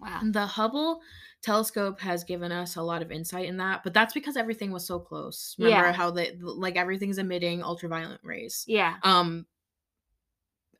Wow. 0.00 0.20
The 0.30 0.46
Hubble 0.46 1.00
telescope 1.42 1.98
has 1.98 2.22
given 2.22 2.52
us 2.52 2.76
a 2.76 2.82
lot 2.82 3.02
of 3.02 3.10
insight 3.10 3.46
in 3.48 3.56
that, 3.56 3.82
but 3.82 3.92
that's 3.92 4.14
because 4.14 4.36
everything 4.36 4.70
was 4.70 4.86
so 4.86 5.00
close. 5.00 5.56
Remember 5.58 5.88
Yeah. 5.88 5.92
how 5.92 6.12
they 6.12 6.36
like 6.40 6.76
everything's 6.76 7.18
emitting 7.18 7.64
ultraviolet 7.64 8.20
rays. 8.22 8.64
Yeah. 8.68 8.98
Um 9.02 9.46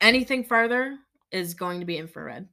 anything 0.01 0.43
farther 0.43 0.97
is 1.31 1.53
going 1.53 1.79
to 1.79 1.85
be 1.85 1.97
infrared. 1.97 2.47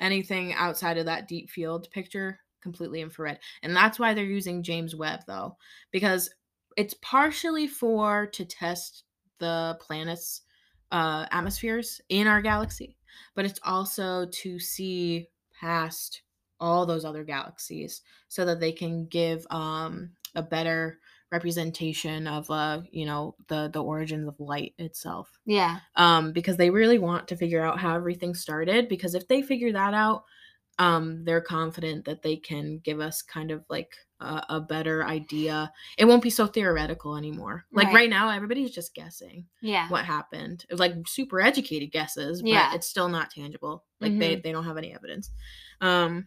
Anything 0.00 0.52
outside 0.54 0.98
of 0.98 1.06
that 1.06 1.28
deep 1.28 1.50
field 1.50 1.88
picture 1.90 2.40
completely 2.62 3.00
infrared. 3.00 3.38
And 3.62 3.74
that's 3.74 3.98
why 3.98 4.14
they're 4.14 4.24
using 4.24 4.62
James 4.62 4.94
Webb 4.94 5.20
though, 5.26 5.56
because 5.90 6.30
it's 6.76 6.94
partially 7.02 7.66
for 7.66 8.26
to 8.26 8.44
test 8.44 9.04
the 9.38 9.78
planets 9.80 10.42
uh 10.90 11.26
atmospheres 11.30 12.00
in 12.08 12.26
our 12.26 12.40
galaxy, 12.40 12.96
but 13.34 13.44
it's 13.44 13.60
also 13.62 14.26
to 14.32 14.58
see 14.58 15.28
past 15.60 16.22
all 16.60 16.86
those 16.86 17.04
other 17.04 17.24
galaxies 17.24 18.02
so 18.28 18.44
that 18.44 18.58
they 18.58 18.72
can 18.72 19.06
give 19.06 19.46
um 19.50 20.10
a 20.34 20.42
better 20.42 20.98
representation 21.30 22.26
of 22.26 22.50
uh 22.50 22.80
you 22.90 23.04
know 23.06 23.34
the 23.48 23.68
the 23.72 23.82
origins 23.82 24.26
of 24.28 24.38
light 24.40 24.74
itself 24.78 25.30
Yeah. 25.44 25.80
um 25.96 26.32
because 26.32 26.56
they 26.56 26.70
really 26.70 26.98
want 26.98 27.28
to 27.28 27.36
figure 27.36 27.62
out 27.62 27.78
how 27.78 27.94
everything 27.94 28.34
started 28.34 28.88
because 28.88 29.14
if 29.14 29.28
they 29.28 29.42
figure 29.42 29.72
that 29.72 29.92
out 29.94 30.24
um 30.78 31.24
they're 31.24 31.40
confident 31.40 32.04
that 32.06 32.22
they 32.22 32.36
can 32.36 32.78
give 32.78 33.00
us 33.00 33.20
kind 33.20 33.50
of 33.50 33.64
like 33.68 33.92
a, 34.20 34.42
a 34.48 34.60
better 34.60 35.04
idea 35.04 35.70
it 35.98 36.06
won't 36.06 36.22
be 36.22 36.30
so 36.30 36.46
theoretical 36.46 37.16
anymore 37.16 37.64
like 37.72 37.88
Right. 37.88 37.94
right 37.94 38.10
now 38.10 38.30
everybody's 38.30 38.70
just 38.70 38.94
guessing 38.94 39.46
Yeah. 39.60 39.88
what 39.88 40.04
happened 40.04 40.64
like 40.70 40.94
super 41.06 41.40
educated 41.40 41.92
guesses 41.92 42.40
but 42.42 42.48
Yeah. 42.48 42.74
it's 42.74 42.86
still 42.86 43.08
not 43.08 43.30
tangible 43.30 43.84
like 44.00 44.18
they 44.18 44.36
they 44.36 44.52
don't 44.52 44.64
have 44.64 44.78
any 44.78 44.94
evidence 44.94 45.30
um 45.80 46.26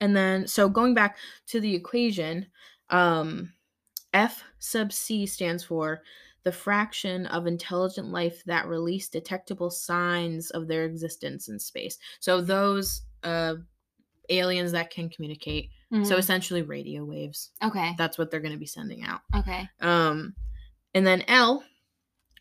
and 0.00 0.16
then 0.16 0.46
so 0.46 0.68
going 0.68 0.94
back 0.94 1.16
to 1.48 1.60
the 1.60 1.74
equation 1.74 2.46
um 2.90 3.52
f 4.16 4.42
sub 4.58 4.92
c 4.92 5.26
stands 5.26 5.62
for 5.64 6.02
the 6.44 6.52
fraction 6.52 7.26
of 7.26 7.46
intelligent 7.46 8.08
life 8.08 8.42
that 8.46 8.66
release 8.68 9.08
detectable 9.08 9.70
signs 9.70 10.50
of 10.52 10.66
their 10.68 10.84
existence 10.84 11.48
in 11.48 11.58
space 11.58 11.98
so 12.20 12.40
those 12.40 13.02
uh 13.24 13.54
aliens 14.28 14.72
that 14.72 14.90
can 14.90 15.08
communicate 15.08 15.70
so 16.02 16.16
Mhm. 16.16 16.18
essentially 16.18 16.62
radio 16.62 17.04
waves 17.04 17.50
okay. 17.62 17.94
that's 17.96 18.18
what 18.18 18.30
they're 18.30 18.40
going 18.40 18.52
to 18.52 18.58
be 18.58 18.66
sending 18.66 19.02
out 19.04 19.20
Okay. 19.34 19.68
um, 19.80 20.34
and 20.94 21.06
then 21.06 21.22
L, 21.28 21.62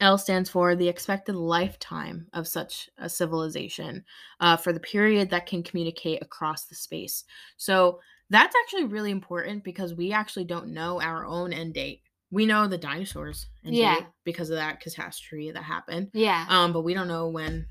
L 0.02 0.18
stands 0.18 0.50
for 0.50 0.76
the 0.76 0.88
expected 0.90 1.36
lifetime 1.36 2.28
of 2.34 2.48
such 2.48 2.90
a 2.98 3.08
civilization 3.10 4.04
uh, 4.40 4.58
for 4.58 4.74
the 4.74 4.80
period 4.80 5.30
that 5.30 5.46
can 5.46 5.62
communicate 5.64 6.22
across 6.22 6.66
the 6.66 6.76
space. 6.76 7.24
So 7.58 8.00
that's 8.30 8.56
actually 8.64 8.86
really 8.86 9.12
important 9.12 9.64
because 9.64 9.94
we 9.94 10.12
actually 10.12 10.46
don't 10.46 10.68
know 10.74 11.02
our 11.02 11.26
own 11.26 11.54
end 11.54 11.74
date. 11.74 12.02
We 12.32 12.46
know 12.46 12.68
the 12.68 12.78
dinosaurs 12.78 13.48
end 13.64 13.76
Yeah. 13.76 13.96
date 13.96 14.08
because 14.24 14.50
of 14.50 14.58
that 14.58 14.80
catastrophe 14.80 15.52
that 15.52 15.64
happened. 15.64 16.10
Yeah. 16.14 16.46
Um, 16.50 16.74
but 16.74 16.82
we 16.82 16.94
don't 16.94 17.08
know 17.08 17.30
when 17.30 17.68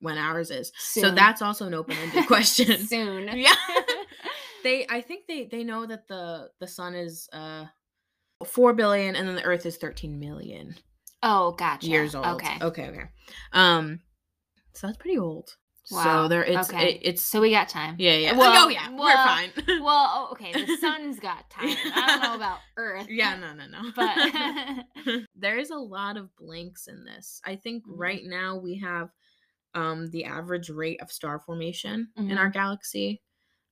when 0.00 0.18
ours 0.18 0.50
is. 0.50 0.72
So 0.76 1.12
that's 1.12 1.40
also 1.40 1.66
an 1.66 1.74
open-ended 1.74 2.26
question. 2.26 2.86
Soon. 2.86 3.28
yeah. 3.34 3.54
they 4.64 4.86
I 4.88 5.00
think 5.00 5.26
they 5.28 5.44
they 5.46 5.64
know 5.64 5.86
that 5.86 6.08
the 6.08 6.50
the 6.58 6.66
sun 6.66 6.94
is 6.94 7.28
uh 7.32 7.66
4 8.44 8.74
billion 8.74 9.14
and 9.14 9.28
then 9.28 9.36
the 9.36 9.44
earth 9.44 9.64
is 9.66 9.76
13 9.76 10.18
million 10.18 10.74
oh, 11.22 11.52
gotcha. 11.52 11.86
years 11.86 12.16
old. 12.16 12.26
Okay. 12.26 12.58
Okay, 12.60 12.88
okay. 12.88 13.04
Um 13.52 14.00
so 14.74 14.88
that's 14.88 14.98
pretty 14.98 15.18
old. 15.18 15.56
Wow, 15.90 16.22
So 16.22 16.28
there 16.28 16.44
it's 16.44 16.70
okay. 16.70 16.92
it, 16.94 17.00
it's 17.02 17.22
So 17.22 17.40
we 17.40 17.50
got 17.50 17.68
time. 17.68 17.96
yeah, 17.98 18.14
yeah. 18.16 18.36
Well, 18.38 18.64
oh 18.66 18.68
yeah, 18.68 18.88
well, 18.90 19.04
we're 19.04 19.14
fine. 19.16 19.50
Well, 19.82 20.10
oh, 20.14 20.28
okay. 20.32 20.52
The 20.52 20.76
sun's 20.76 21.18
got 21.18 21.50
time. 21.50 21.76
I 21.94 22.06
don't 22.12 22.22
know 22.22 22.34
about 22.36 22.58
Earth. 22.76 23.06
yeah, 23.10 23.34
no, 23.36 23.52
no, 23.52 23.66
no. 23.66 23.90
But 23.96 25.24
there 25.34 25.58
is 25.58 25.70
a 25.70 25.76
lot 25.76 26.16
of 26.16 26.34
blanks 26.36 26.86
in 26.86 27.04
this. 27.04 27.40
I 27.44 27.56
think 27.56 27.84
Mhm. 27.86 27.98
right 27.98 28.22
now 28.24 28.56
we 28.58 28.78
have 28.78 29.10
um 29.74 30.08
the 30.10 30.24
average 30.24 30.68
rate 30.70 31.00
of 31.02 31.10
star 31.10 31.40
formation 31.40 32.08
in 32.16 32.24
Mm-hmm. 32.24 32.38
our 32.38 32.50
galaxy 32.50 33.22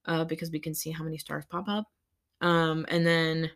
uh 0.07 0.25
because 0.25 0.51
we 0.51 0.59
can 0.61 0.75
see 0.75 0.90
how 0.90 1.05
many 1.05 1.18
stars 1.18 1.44
pop 1.46 1.68
up. 1.68 1.85
Um 2.40 2.87
and 2.88 3.07
then 3.07 3.51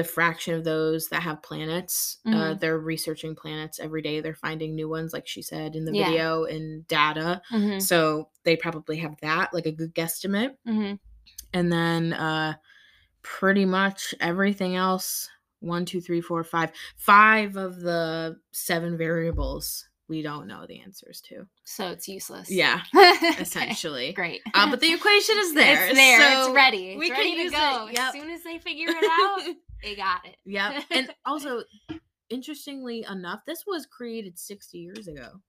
the 0.00 0.08
fraction 0.08 0.54
of 0.54 0.64
those 0.64 1.08
that 1.08 1.22
have 1.22 1.42
planets, 1.42 2.18
uh 2.26 2.30
Mhm. 2.30 2.60
they're 2.60 2.78
researching 2.78 3.34
planets 3.34 3.78
every 3.80 4.02
day. 4.02 4.20
They're 4.20 4.34
finding 4.34 4.74
new 4.74 4.88
ones 4.88 5.12
like 5.12 5.26
she 5.26 5.42
said 5.42 5.76
in 5.76 5.84
the 5.84 5.92
Yeah. 5.94 6.06
video 6.06 6.44
and 6.44 6.86
data. 6.88 7.42
Mhm, 7.52 7.82
So 7.82 8.30
they 8.44 8.56
probably 8.56 8.96
have 8.98 9.16
that 9.20 9.52
like 9.52 9.66
a 9.66 9.72
good 9.72 9.94
guesstimate 9.94 10.56
mhm. 10.66 10.98
and 11.52 11.70
then 11.72 12.12
uh 12.14 12.54
pretty 13.22 13.66
much 13.66 14.14
everything 14.20 14.76
else 14.76 15.28
one 15.60 15.84
two 15.84 16.00
three 16.00 16.22
four 16.22 16.42
five 16.42 16.70
five 16.96 17.56
of 17.56 17.80
the 17.80 18.38
seven 18.52 18.96
variables 18.96 19.86
we 20.08 20.22
don't 20.22 20.46
know 20.48 20.64
the 20.66 20.80
answers 20.80 21.20
to 21.20 21.46
so 21.64 21.88
it's 21.88 22.08
useless. 22.08 22.50
yeah 22.50 22.80
Okay, 22.96 23.42
essentially 23.42 24.12
Great. 24.14 24.40
uh, 24.54 24.68
but 24.70 24.80
the 24.80 24.92
equation 24.92 25.36
is 25.38 25.52
there 25.62 25.86
It's 25.88 25.98
there. 25.98 26.18
so 26.20 26.46
it's 26.46 26.54
ready. 26.56 26.84
It's 26.92 26.98
we 26.98 27.08
can 27.10 27.18
ready 27.18 27.30
use 27.42 27.52
to 27.52 27.58
it, 27.88 27.92
yep. 27.92 28.08
As 28.08 28.12
soon 28.14 28.30
as 28.30 28.42
they 28.42 28.58
figure 28.58 28.88
it 28.88 29.04
out, 29.20 29.42
they 29.82 29.94
got 29.96 30.24
it. 30.26 30.36
yep 30.44 30.84
and 30.90 31.10
also 31.24 31.62
interestingly 32.28 33.04
enough 33.10 33.40
this 33.46 33.64
was 33.66 33.86
created 33.86 34.38
60 34.38 34.78
years 34.78 35.08
ago 35.08 35.40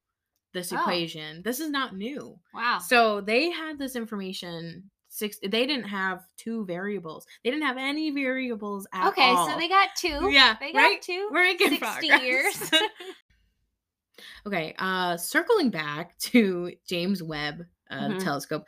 this 0.54 0.72
Oh. 0.74 0.78
equation 0.78 1.42
this 1.44 1.60
is 1.60 1.70
not 1.70 1.96
new 1.96 2.38
wow. 2.54 2.80
So 2.80 3.22
they 3.22 3.52
had 3.52 3.78
this 3.80 3.96
information. 3.96 4.90
Six. 5.14 5.38
They 5.42 5.66
didn't 5.66 5.90
have 5.90 6.22
two 6.38 6.66
variables. 6.66 7.26
They 7.44 7.52
didn't 7.52 7.66
have 7.66 7.76
any 7.78 8.12
variables 8.12 8.88
at 8.94 9.10
okay, 9.10 9.24
all. 9.24 9.44
Okay 9.44 9.52
so 9.54 9.60
they 9.60 9.68
got 9.68 9.90
two. 9.98 10.30
Yeah, 10.32 10.56
They 10.58 10.72
got 10.72 10.80
right? 10.80 11.02
two. 11.02 11.28
We're 11.34 11.44
making 11.44 11.72
60 11.72 11.84
progress. 11.84 12.22
years. 12.24 12.72
okay. 14.48 14.74
Uh, 14.80 15.18
circling 15.18 15.70
back 15.70 16.18
to 16.20 16.72
James 16.88 17.22
Webb 17.22 17.66
uh, 17.90 18.00
Mhm. 18.08 18.20
the 18.20 18.24
telescope. 18.24 18.64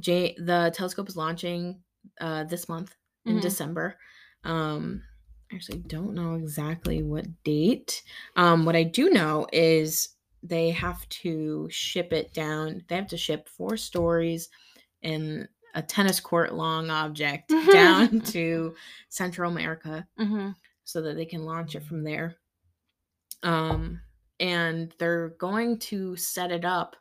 J- 0.00 0.36
the 0.38 0.70
telescope 0.74 1.08
is 1.08 1.16
launching 1.16 1.82
uh, 2.20 2.44
this 2.44 2.68
month 2.68 2.94
in 3.26 3.38
Mhm. 3.38 3.42
December. 3.42 3.98
Um, 4.44 5.02
I 5.52 5.56
actually 5.56 5.78
don't 5.80 6.14
know 6.14 6.34
exactly 6.34 7.02
what 7.02 7.26
date. 7.44 8.02
Um, 8.36 8.64
what 8.64 8.76
I 8.76 8.84
do 8.84 9.10
know 9.10 9.46
is 9.52 10.10
they 10.42 10.70
have 10.70 11.06
to 11.08 11.68
ship 11.70 12.12
it 12.12 12.32
down. 12.32 12.84
They 12.88 12.96
have 12.96 13.08
to 13.08 13.16
ship 13.16 13.48
four 13.48 13.76
stories 13.76 14.48
in 15.02 15.48
a 15.74 15.82
tennis 15.82 16.20
court 16.20 16.54
long 16.54 16.88
object 16.90 17.48
down 17.72 18.20
to 18.20 18.74
Central 19.08 19.50
America 19.50 20.06
Mhm. 20.18 20.54
so 20.84 21.02
that 21.02 21.14
they 21.16 21.26
can 21.26 21.44
launch 21.44 21.74
it 21.74 21.82
from 21.84 22.02
there. 22.04 22.36
Um, 23.42 24.00
and 24.38 24.94
they're 24.98 25.30
going 25.30 25.78
to 25.78 26.16
set 26.16 26.50
it 26.50 26.64
up 26.64 26.96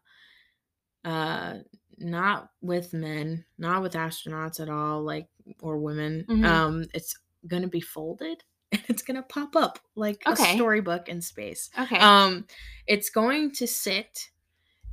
uh 1.05 1.59
not 1.97 2.51
with 2.61 2.93
men, 2.93 3.43
not 3.57 3.81
with 3.81 3.93
astronauts 3.93 4.59
at 4.61 4.69
all, 4.69 5.01
like 5.03 5.27
or 5.61 5.77
women. 5.77 6.25
Mhm. 6.29 6.45
Um, 6.45 6.85
it's 6.93 7.17
gonna 7.47 7.67
be 7.67 7.81
folded 7.81 8.43
and 8.71 8.81
it's 8.87 9.01
gonna 9.01 9.23
pop 9.23 9.55
up 9.55 9.79
like 9.95 10.21
Okay. 10.27 10.53
a 10.53 10.55
storybook 10.55 11.09
in 11.09 11.21
space. 11.21 11.69
Okay. 11.77 11.97
Um, 11.97 12.45
it's 12.87 13.09
going 13.09 13.51
to 13.53 13.67
sit 13.67 14.29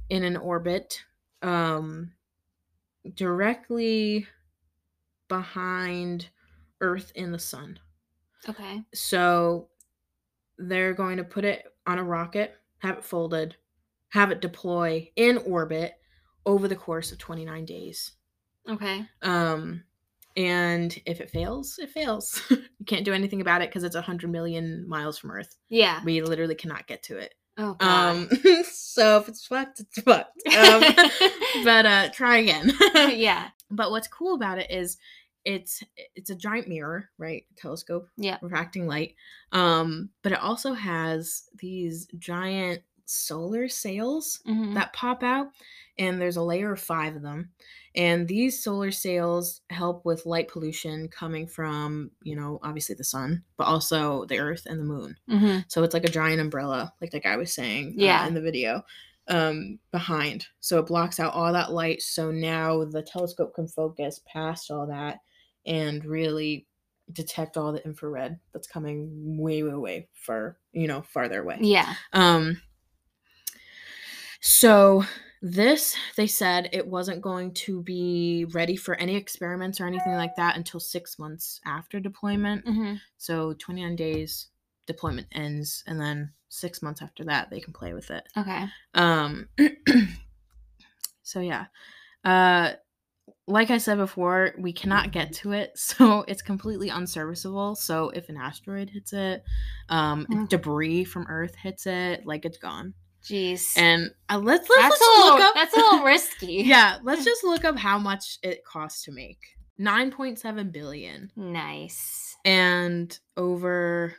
in 0.08 0.22
an 0.24 0.36
orbit 0.36 1.02
um 1.42 2.12
directly 3.14 4.26
behind 5.28 6.28
Earth 6.80 7.12
and 7.16 7.32
the 7.32 7.38
sun. 7.38 7.78
okay. 8.48 8.82
So 8.94 9.68
they're 10.58 10.94
going 10.94 11.16
to 11.18 11.24
put 11.24 11.44
it 11.44 11.64
on 11.86 11.98
a 11.98 12.04
rocket, 12.04 12.56
have 12.78 12.98
it 12.98 13.04
folded, 13.04 13.56
have 14.10 14.30
it 14.30 14.40
deploy 14.40 15.10
in 15.16 15.38
orbit 15.38 15.94
over 16.44 16.68
the 16.68 16.76
course 16.76 17.12
of 17.12 17.18
29 17.18 17.64
days. 17.64 18.12
Okay. 18.68 19.04
Um 19.22 19.84
and 20.36 20.96
if 21.06 21.20
it 21.20 21.30
fails, 21.30 21.78
it 21.78 21.90
fails. 21.90 22.40
you 22.50 22.84
can't 22.86 23.04
do 23.04 23.12
anything 23.14 23.40
about 23.40 23.62
it 23.62 23.68
because 23.70 23.84
it's 23.84 23.94
100 23.94 24.30
million 24.30 24.88
miles 24.88 25.18
from 25.18 25.30
Earth. 25.30 25.56
Yeah. 25.68 26.00
We 26.04 26.20
literally 26.22 26.54
cannot 26.54 26.86
get 26.86 27.02
to 27.04 27.18
it. 27.18 27.34
Oh 27.58 27.74
god. 27.74 28.16
Um 28.16 28.28
so 28.70 29.18
if 29.18 29.28
it's 29.28 29.46
fucked, 29.46 29.80
it's 29.80 30.00
fucked. 30.02 30.42
Um, 30.56 30.82
but 31.64 31.86
uh 31.86 32.08
try 32.10 32.38
again. 32.38 32.72
yeah. 33.16 33.48
But 33.70 33.90
what's 33.90 34.08
cool 34.08 34.34
about 34.34 34.58
it 34.58 34.70
is 34.70 34.98
it's 35.44 35.82
it's 36.14 36.28
a 36.30 36.34
giant 36.34 36.68
mirror, 36.68 37.08
right? 37.18 37.44
Telescope 37.56 38.08
Yeah. 38.16 38.36
refracting 38.42 38.86
light. 38.86 39.14
Um, 39.52 40.10
but 40.22 40.32
it 40.32 40.40
also 40.40 40.74
has 40.74 41.44
these 41.58 42.06
giant 42.18 42.82
solar 43.06 43.68
sails 43.68 44.40
Mhm. 44.46 44.74
that 44.74 44.92
pop 44.92 45.22
out, 45.22 45.48
and 45.98 46.20
there's 46.20 46.36
a 46.36 46.42
layer 46.42 46.72
of 46.72 46.80
five 46.80 47.16
of 47.16 47.22
them. 47.22 47.50
And 47.94 48.28
these 48.28 48.62
solar 48.62 48.90
sails 48.90 49.62
help 49.70 50.04
with 50.04 50.26
light 50.26 50.48
pollution 50.48 51.08
coming 51.08 51.46
from, 51.46 52.10
you 52.22 52.36
know, 52.36 52.58
obviously 52.62 52.94
the 52.94 53.04
sun, 53.04 53.42
but 53.56 53.64
also 53.64 54.26
the 54.26 54.38
earth 54.38 54.66
and 54.66 54.78
the 54.78 54.84
moon. 54.84 55.16
Mhm. 55.28 55.64
So 55.68 55.82
it's 55.82 55.94
like 55.94 56.04
a 56.04 56.10
giant 56.10 56.40
umbrella, 56.40 56.92
like 57.00 57.10
the 57.10 57.20
guy 57.20 57.36
was 57.36 57.54
saying 57.54 57.90
uh, 57.98 58.02
Yeah. 58.02 58.26
in 58.26 58.34
the 58.34 58.42
video, 58.42 58.84
um, 59.28 59.78
behind. 59.92 60.46
So 60.60 60.78
it 60.78 60.86
blocks 60.86 61.18
out 61.18 61.32
all 61.32 61.52
that 61.54 61.72
light. 61.72 62.02
So 62.02 62.30
now 62.30 62.84
the 62.84 63.02
telescope 63.02 63.54
can 63.54 63.66
focus 63.66 64.20
past 64.26 64.70
all 64.70 64.86
that 64.88 65.20
and 65.64 66.04
really 66.04 66.66
detect 67.12 67.56
all 67.56 67.72
the 67.72 67.84
infrared 67.86 68.38
that's 68.52 68.66
coming 68.68 69.38
way, 69.38 69.62
way, 69.62 69.74
way 69.74 70.08
far, 70.12 70.58
you 70.72 70.86
know, 70.86 71.00
farther 71.02 71.40
away. 71.40 71.56
Yeah. 71.60 71.94
Um, 72.12 72.60
so 74.40 75.04
this 75.42 75.96
they 76.16 76.26
said 76.26 76.68
it 76.72 76.86
wasn't 76.86 77.20
going 77.20 77.52
to 77.52 77.82
be 77.82 78.46
ready 78.52 78.76
for 78.76 78.94
any 78.96 79.16
experiments 79.16 79.80
or 79.80 79.86
anything 79.86 80.14
like 80.14 80.34
that 80.36 80.56
until 80.56 80.80
six 80.80 81.18
months 81.18 81.60
after 81.66 82.00
deployment. 82.00 82.64
hmm 82.66 82.94
So 83.18 83.52
29 83.54 83.96
days 83.96 84.48
deployment 84.86 85.26
ends, 85.32 85.82
and 85.86 86.00
then 86.00 86.32
six 86.48 86.80
months 86.80 87.02
after 87.02 87.24
that 87.24 87.50
they 87.50 87.60
can 87.60 87.72
play 87.72 87.92
with 87.92 88.10
it. 88.10 88.26
Okay. 88.36 88.66
Um 88.94 89.48
so 91.22 91.40
yeah. 91.40 91.66
Uh 92.24 92.72
like 93.48 93.70
I 93.70 93.78
said 93.78 93.98
before, 93.98 94.54
we 94.58 94.72
cannot 94.72 95.10
get 95.10 95.32
to 95.34 95.52
it, 95.52 95.72
so 95.78 96.24
it's 96.28 96.42
completely 96.42 96.90
unserviceable. 96.90 97.74
So 97.74 98.10
if 98.10 98.28
an 98.28 98.36
asteroid 98.36 98.90
hits 98.90 99.12
it, 99.12 99.44
um 99.88 100.26
Mm. 100.30 100.48
debris 100.48 101.04
from 101.04 101.26
Earth 101.28 101.54
hits 101.56 101.86
it, 101.86 102.24
like 102.26 102.44
it's 102.44 102.58
gone. 102.58 102.94
Jeez. 103.26 103.76
And 103.76 104.10
uh, 104.28 104.38
let's 104.38 104.68
let's, 104.68 104.82
that's 104.82 104.90
let's 104.90 105.02
a 105.02 105.20
little. 105.20 105.36
look 105.38 105.44
up 105.44 105.54
That's 105.54 105.74
a 105.74 105.80
little 105.80 106.02
risky. 106.04 106.62
Yeah, 106.64 106.98
let's 107.02 107.24
just 107.24 107.42
look 107.44 107.64
up 107.64 107.76
how 107.76 107.98
much 107.98 108.38
it 108.42 108.64
costs 108.64 109.04
to 109.04 109.12
make. 109.12 109.38
9.7 109.80 110.72
billion 110.72 111.30
Nice. 111.36 112.36
and 112.46 113.18
over 113.36 114.14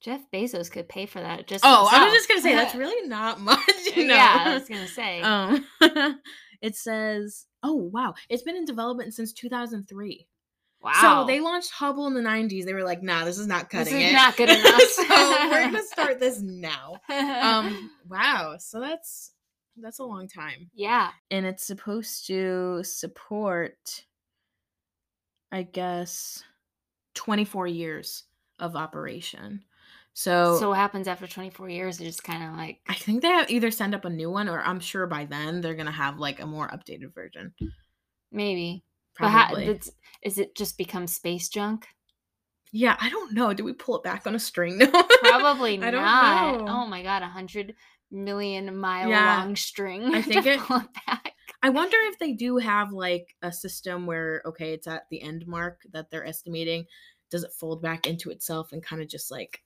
Jeff 0.00 0.20
Bezos 0.32 0.70
could 0.70 0.88
pay 0.88 1.06
for 1.06 1.20
that. 1.20 1.46
Just. 1.48 1.64
Oh, 1.66 1.88
I 1.90 2.04
was 2.04 2.12
just 2.12 2.28
going 2.28 2.38
to 2.38 2.42
say 2.42 2.54
that's 2.54 2.74
really 2.76 3.08
not 3.08 3.40
much, 3.40 3.58
you 3.96 4.06
know. 4.06 4.14
Yeah, 4.14 4.44
I 4.46 4.54
was 4.54 4.68
gonna 4.68 4.86
say. 4.86 5.22
Um, 5.22 5.66
it 6.60 6.76
says, 6.76 7.46
oh 7.62 7.74
wow, 7.74 8.14
it's 8.28 8.42
been 8.42 8.56
in 8.56 8.66
development 8.66 9.14
since 9.14 9.32
2003. 9.32 10.26
Wow. 10.84 11.22
So 11.22 11.26
they 11.26 11.40
launched 11.40 11.70
Hubble 11.72 12.06
in 12.06 12.14
the 12.14 12.20
90s. 12.20 12.64
They 12.64 12.74
were 12.74 12.84
like, 12.84 13.02
nah, 13.02 13.24
this 13.24 13.38
is 13.38 13.46
not 13.46 13.70
cutting 13.70 13.94
This 13.94 14.04
is 14.04 14.10
it. 14.10 14.12
not 14.12 14.36
good 14.36 14.48
enough. 14.50 14.80
so 14.82 15.02
we're 15.50 15.64
gonna 15.64 15.82
start 15.86 16.20
this 16.20 16.40
now. 16.40 16.96
Um, 17.10 17.90
wow. 18.08 18.56
So 18.58 18.78
that's 18.80 19.32
that's 19.76 19.98
a 19.98 20.04
long 20.04 20.28
time, 20.28 20.70
yeah. 20.72 21.10
and 21.32 21.44
it's 21.44 21.66
supposed 21.66 22.28
to 22.28 22.84
support, 22.84 24.04
I 25.50 25.62
guess, 25.62 26.44
24 27.14 27.66
years 27.66 28.22
of 28.60 28.76
operation. 28.76 29.64
So, 30.12 30.58
So 30.60 30.68
what 30.68 30.78
happens 30.78 31.08
after 31.08 31.26
24 31.26 31.68
years? 31.70 31.96
It's 31.98 32.06
just 32.08 32.22
kind 32.22 32.44
of 32.44 32.56
like 32.56 32.78
I 32.88 32.94
think 32.94 33.22
they 33.22 33.28
have 33.28 33.50
either 33.50 33.72
send 33.72 33.96
up 33.96 34.04
a 34.04 34.10
new 34.10 34.30
one, 34.30 34.48
or 34.48 34.60
I'm 34.62 34.78
sure 34.78 35.08
by 35.08 35.24
then 35.24 35.60
they're 35.60 35.74
gonna 35.74 35.90
have 35.90 36.18
like 36.20 36.40
a 36.40 36.46
more 36.46 36.68
updated 36.68 37.12
version. 37.14 37.52
maybe. 38.30 38.84
But 39.18 39.28
how, 39.30 39.46
Probably. 39.48 39.80
is 40.22 40.38
it 40.38 40.56
just 40.56 40.76
become 40.78 41.06
space 41.06 41.48
junk? 41.48 41.86
yeah, 42.76 42.96
I 43.00 43.08
don't 43.08 43.34
know. 43.34 43.54
Do 43.54 43.62
we 43.62 43.72
pull 43.72 43.96
it 43.98 44.02
back 44.02 44.26
on 44.26 44.34
a 44.34 44.38
string? 44.40 44.78
No. 44.92 45.02
Probably 45.22 45.80
I 45.80 45.90
don't 45.92 46.02
know. 46.66 46.72
Oh 46.72 46.86
my 46.86 47.02
god, 47.04 47.22
a 47.22 47.26
hundred 47.26 47.74
million 48.10 48.76
mile 48.76 49.08
Yeah. 49.08 49.38
long 49.38 49.54
string. 49.56 50.14
I 50.14 50.22
think 50.22 50.44
it- 50.46 50.60
pull 50.60 50.78
it 50.78 50.88
back. 51.06 51.32
I 51.62 51.70
wonder 51.70 51.96
if 52.02 52.18
they 52.18 52.32
do 52.32 52.56
have 52.58 52.92
like 52.92 53.34
a 53.42 53.52
system 53.52 54.06
where 54.06 54.42
okay, 54.46 54.72
it's 54.72 54.86
at 54.88 55.04
the 55.10 55.22
end 55.22 55.46
mark 55.46 55.82
that 55.92 56.10
they're 56.10 56.26
estimating. 56.26 56.84
Does 57.30 57.42
it 57.44 57.52
fold 57.52 57.80
back 57.80 58.06
into 58.06 58.30
itself 58.30 58.72
and 58.72 58.82
kind 58.82 59.00
of 59.00 59.08
just 59.08 59.30
like 59.30 59.62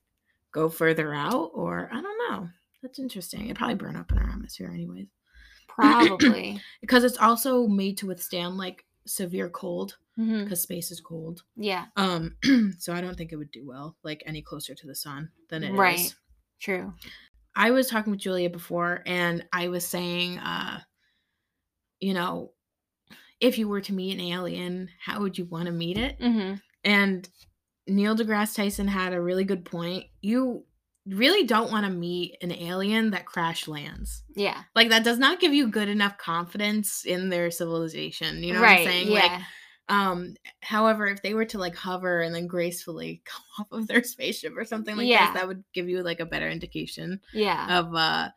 go 0.52 0.68
further 0.68 1.12
out, 1.14 1.50
or 1.54 1.88
I 1.92 2.00
don't 2.00 2.30
know. 2.30 2.48
That's 2.82 2.98
interesting. 2.98 3.46
It'd 3.46 3.56
probably 3.56 3.74
burn 3.74 3.96
up 3.96 4.12
in 4.12 4.18
our 4.18 4.28
atmosphere 4.30 4.70
anyways, 4.72 5.08
Probably. 5.68 6.60
because 6.80 7.04
it's 7.04 7.18
also 7.18 7.66
made 7.66 7.98
to 7.98 8.06
withstand 8.06 8.56
like 8.56 8.84
severe 9.08 9.48
cold 9.48 9.96
because 10.16 10.62
space 10.62 10.90
is 10.90 11.00
cold. 11.00 11.42
Yeah. 11.56 11.86
Um, 11.96 12.36
so 12.78 12.92
I 12.92 13.00
don't 13.00 13.16
think 13.16 13.32
it 13.32 13.36
would 13.36 13.52
do 13.52 13.66
well 13.66 13.96
like 14.02 14.22
any 14.26 14.42
closer 14.42 14.74
to 14.74 14.86
the 14.86 14.94
sun 14.94 15.30
than 15.48 15.62
it 15.62 15.72
is. 15.72 15.78
Right. 15.78 16.14
True. 16.60 16.92
I 17.54 17.70
was 17.70 17.88
talking 17.88 18.10
with 18.10 18.20
Julia 18.20 18.50
before, 18.50 19.02
and 19.06 19.44
I 19.52 19.68
was 19.68 19.84
saying, 19.84 20.38
uh, 20.38 20.80
you 22.00 22.14
know, 22.14 22.52
if 23.40 23.58
you 23.58 23.68
were 23.68 23.80
to 23.80 23.92
meet 23.92 24.14
an 24.14 24.20
alien, 24.20 24.88
how 25.04 25.20
would 25.20 25.38
you 25.38 25.44
want 25.44 25.66
to 25.66 25.72
meet 25.72 25.98
it? 25.98 26.16
hmm 26.20 26.54
And 26.84 27.28
Neil 27.86 28.16
deGrasse 28.16 28.56
Tyson 28.56 28.88
had 28.88 29.12
a 29.12 29.20
really 29.20 29.44
good 29.44 29.64
point. 29.64 30.06
You 30.20 30.64
really 31.08 31.44
don't 31.44 31.70
want 31.70 31.86
to 31.86 31.92
meet 31.92 32.36
an 32.42 32.52
alien 32.52 33.10
that 33.10 33.26
crash 33.26 33.68
lands. 33.68 34.22
Yeah. 34.34 34.62
Like 34.74 34.90
that 34.90 35.04
does 35.04 35.18
not 35.18 35.40
give 35.40 35.54
you 35.54 35.68
good 35.68 35.88
enough 35.88 36.18
confidence 36.18 37.04
in 37.04 37.28
their 37.28 37.50
civilization. 37.50 38.42
You 38.42 38.54
know 38.54 38.60
right. 38.60 38.80
what 38.80 38.80
I'm 38.80 38.86
saying? 38.86 39.12
Yeah. 39.12 39.20
Like 39.20 39.42
um 39.90 40.34
however, 40.60 41.06
if 41.06 41.22
they 41.22 41.34
were 41.34 41.46
to 41.46 41.58
like 41.58 41.74
hover 41.74 42.20
and 42.20 42.34
then 42.34 42.46
gracefully 42.46 43.22
come 43.26 43.42
off 43.58 43.72
of 43.72 43.88
their 43.88 44.02
spaceship 44.02 44.54
or 44.56 44.64
something 44.64 44.96
like 44.96 45.06
Yeah. 45.06 45.32
this, 45.32 45.40
that 45.40 45.48
would 45.48 45.64
give 45.72 45.88
you 45.88 46.02
like 46.02 46.20
a 46.20 46.26
better 46.26 46.48
indication 46.48 47.20
yeah. 47.32 47.78
of 47.80 47.94
uh 47.94 48.28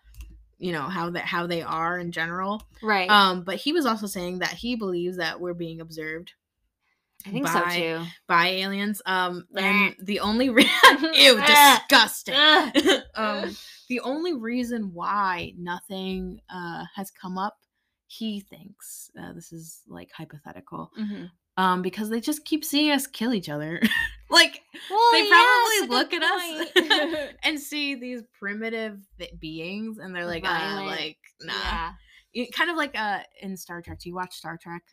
you 0.58 0.72
know 0.72 0.84
how 0.84 1.10
that 1.10 1.26
how 1.26 1.48
they 1.48 1.64
are 1.64 1.98
in 1.98 2.12
general 2.12 2.62
right. 2.84 3.10
um 3.10 3.44
but 3.44 3.56
he 3.56 3.74
was 3.74 3.88
also 3.88 4.06
saying 4.06 4.40
that 4.40 4.52
he 4.52 4.76
believes 4.76 5.18
that 5.18 5.42
we're 5.42 5.56
being 5.56 5.82
observed 5.82 6.34
I 7.26 7.30
think 7.32 7.48
so 7.48 7.64
too. 7.70 8.04
by 8.28 8.48
aliens. 8.48 9.02
Um 9.06 9.46
and 9.56 9.96
the 10.02 10.20
only 10.22 10.50
re- 10.50 10.70
ew 11.14 11.42
disgusting. 11.46 12.36
Um 13.16 13.56
the 13.90 14.00
only 14.02 14.34
reason 14.34 14.94
why 14.94 15.54
nothing 15.58 16.40
uh 16.54 16.86
has 16.96 17.12
come 17.12 17.38
up 17.38 17.58
he 18.08 18.42
thinks 18.42 19.10
uh, 19.18 19.32
this 19.34 19.52
is 19.54 19.82
like 19.88 20.10
hypothetical 20.16 20.92
Mhm. 21.00 21.30
um 21.58 21.82
because 21.82 22.10
they 22.10 22.20
just 22.20 22.44
keep 22.46 22.66
seeing 22.66 22.92
us 22.92 23.08
kill 23.08 23.34
each 23.34 23.50
other. 23.50 23.82
Like 24.30 24.62
Well, 24.90 25.12
they 25.12 25.30
probably 25.30 25.88
look 25.98 26.14
at 26.14 26.24
us 26.24 27.34
and 27.44 27.60
see 27.60 27.96
these 27.96 28.22
primitive 28.40 28.98
beings 29.40 29.98
and 29.98 30.16
they're 30.16 30.26
like 30.26 30.46
uh, 30.46 30.84
like 30.86 31.18
nah. 31.42 31.54
Yeah. 31.54 31.92
You- 32.34 32.48
kind 32.54 32.70
of 32.70 32.78
like 32.78 32.98
uh 32.98 33.20
in 33.42 33.58
star 33.58 33.82
trek. 33.82 34.00
Do 34.00 34.08
you 34.10 34.16
watch 34.16 34.34
star 34.36 34.58
trek 34.62 34.84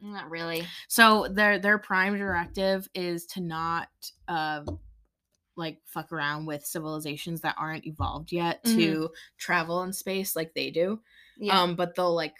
Not 0.00 0.30
really. 0.30 0.64
so 0.88 1.26
their 1.30 1.58
their 1.58 1.78
prime 1.78 2.16
directive 2.18 2.88
is 2.94 3.26
to 3.26 3.40
not 3.40 3.88
uh 4.28 4.62
like 5.56 5.78
fuck 5.86 6.12
around 6.12 6.44
with 6.46 6.64
civilizations 6.66 7.40
that 7.40 7.54
aren't 7.58 7.86
evolved 7.86 8.30
yet 8.30 8.62
to 8.64 9.08
travel 9.38 9.82
in 9.84 9.92
space 9.92 10.36
like 10.36 10.52
they 10.54 10.70
do 10.70 11.00
Yeah. 11.38 11.58
um 11.62 11.76
but 11.76 11.94
they'll 11.94 12.14
like 12.14 12.34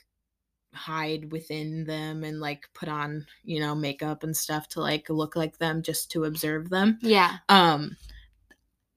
hide 0.74 1.32
within 1.32 1.84
them 1.84 2.22
and 2.24 2.38
like 2.40 2.68
put 2.74 2.90
on 2.90 3.24
you 3.42 3.58
know 3.60 3.74
makeup 3.74 4.22
and 4.22 4.36
stuff 4.36 4.68
to 4.68 4.80
like 4.80 5.08
look 5.08 5.34
like 5.34 5.56
them 5.56 5.80
just 5.80 6.10
to 6.10 6.24
observe 6.24 6.68
them 6.68 6.98
yeah. 7.00 7.38
um 7.48 7.96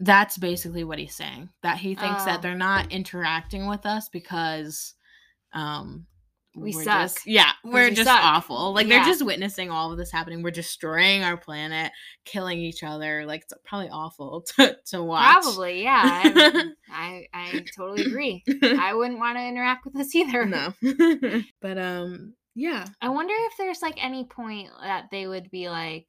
that's 0.01 0.37
basically 0.37 0.83
what 0.83 0.99
he's 0.99 1.15
saying 1.15 1.47
that 1.63 1.77
he 1.77 1.95
thinks 1.95 2.23
Oh. 2.23 2.25
that 2.25 2.41
they're 2.41 2.55
not 2.55 2.91
interacting 2.91 3.67
with 3.67 3.85
us 3.85 4.09
because 4.09 4.95
um 5.53 6.05
We 6.59 6.73
we're 6.75 6.83
suck. 6.83 7.01
just 7.01 7.25
yeah 7.27 7.51
we're 7.63 7.89
we 7.89 7.95
just 7.95 8.07
suck. 8.07 8.23
awful 8.23 8.73
like 8.73 8.87
Yeah. 8.87 8.97
they're 9.03 9.05
just 9.13 9.25
witnessing 9.25 9.69
all 9.71 9.91
of 9.91 9.97
this 9.97 10.11
happening 10.11 10.43
we're 10.43 10.51
destroying 10.51 11.23
our 11.23 11.37
planet 11.37 11.91
killing 12.25 12.59
each 12.59 12.83
other 12.83 13.25
like 13.25 13.41
it's 13.43 13.53
probably 13.65 13.89
awful 13.89 14.45
to, 14.57 14.77
to 14.87 15.03
watch 15.03 15.41
Probably. 15.43 15.83
Yeah. 15.83 16.01
I, 16.03 16.65
I 16.91 17.25
I 17.33 17.65
totally 17.75 18.03
agree. 18.05 18.43
I 18.61 18.93
wouldn't 18.93 19.19
want 19.19 19.37
to 19.37 19.43
interact 19.45 19.85
with 19.85 19.95
us 19.97 20.13
either. 20.15 20.45
no 20.45 20.73
but 21.61 21.77
um 21.77 22.33
yeah 22.55 22.85
I 23.01 23.09
wonder 23.09 23.33
if 23.37 23.57
there's 23.57 23.81
like 23.81 24.03
any 24.03 24.25
point 24.25 24.69
that 24.81 25.05
they 25.11 25.27
would 25.27 25.49
be 25.51 25.69
like, 25.69 26.07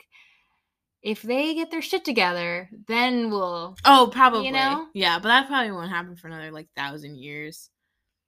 if 1.03 1.23
they 1.23 1.55
get 1.55 1.71
their 1.71 1.81
shit 1.81 2.05
together, 2.05 2.69
then 2.89 3.31
we'll, 3.31 3.75
oh 3.87 4.11
probably 4.13 4.47
You 4.47 4.53
know? 4.53 4.87
yeah 4.95 5.19
but 5.19 5.29
that 5.29 5.47
probably 5.49 5.71
won't 5.73 5.91
happen 5.91 6.17
for 6.17 6.27
another 6.29 6.51
like 6.51 6.69
thousand 6.77 7.17
years 7.17 7.71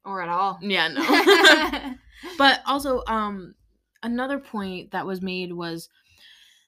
or 0.05 0.23
at 0.23 0.29
all. 0.29 0.59
yeah 0.63 0.89
no 0.89 1.95
but 2.39 2.63
also 2.67 3.03
um 3.07 3.55
another 4.03 4.39
point 4.39 4.91
that 4.91 5.07
was 5.07 5.23
made 5.23 5.53
was 5.53 5.89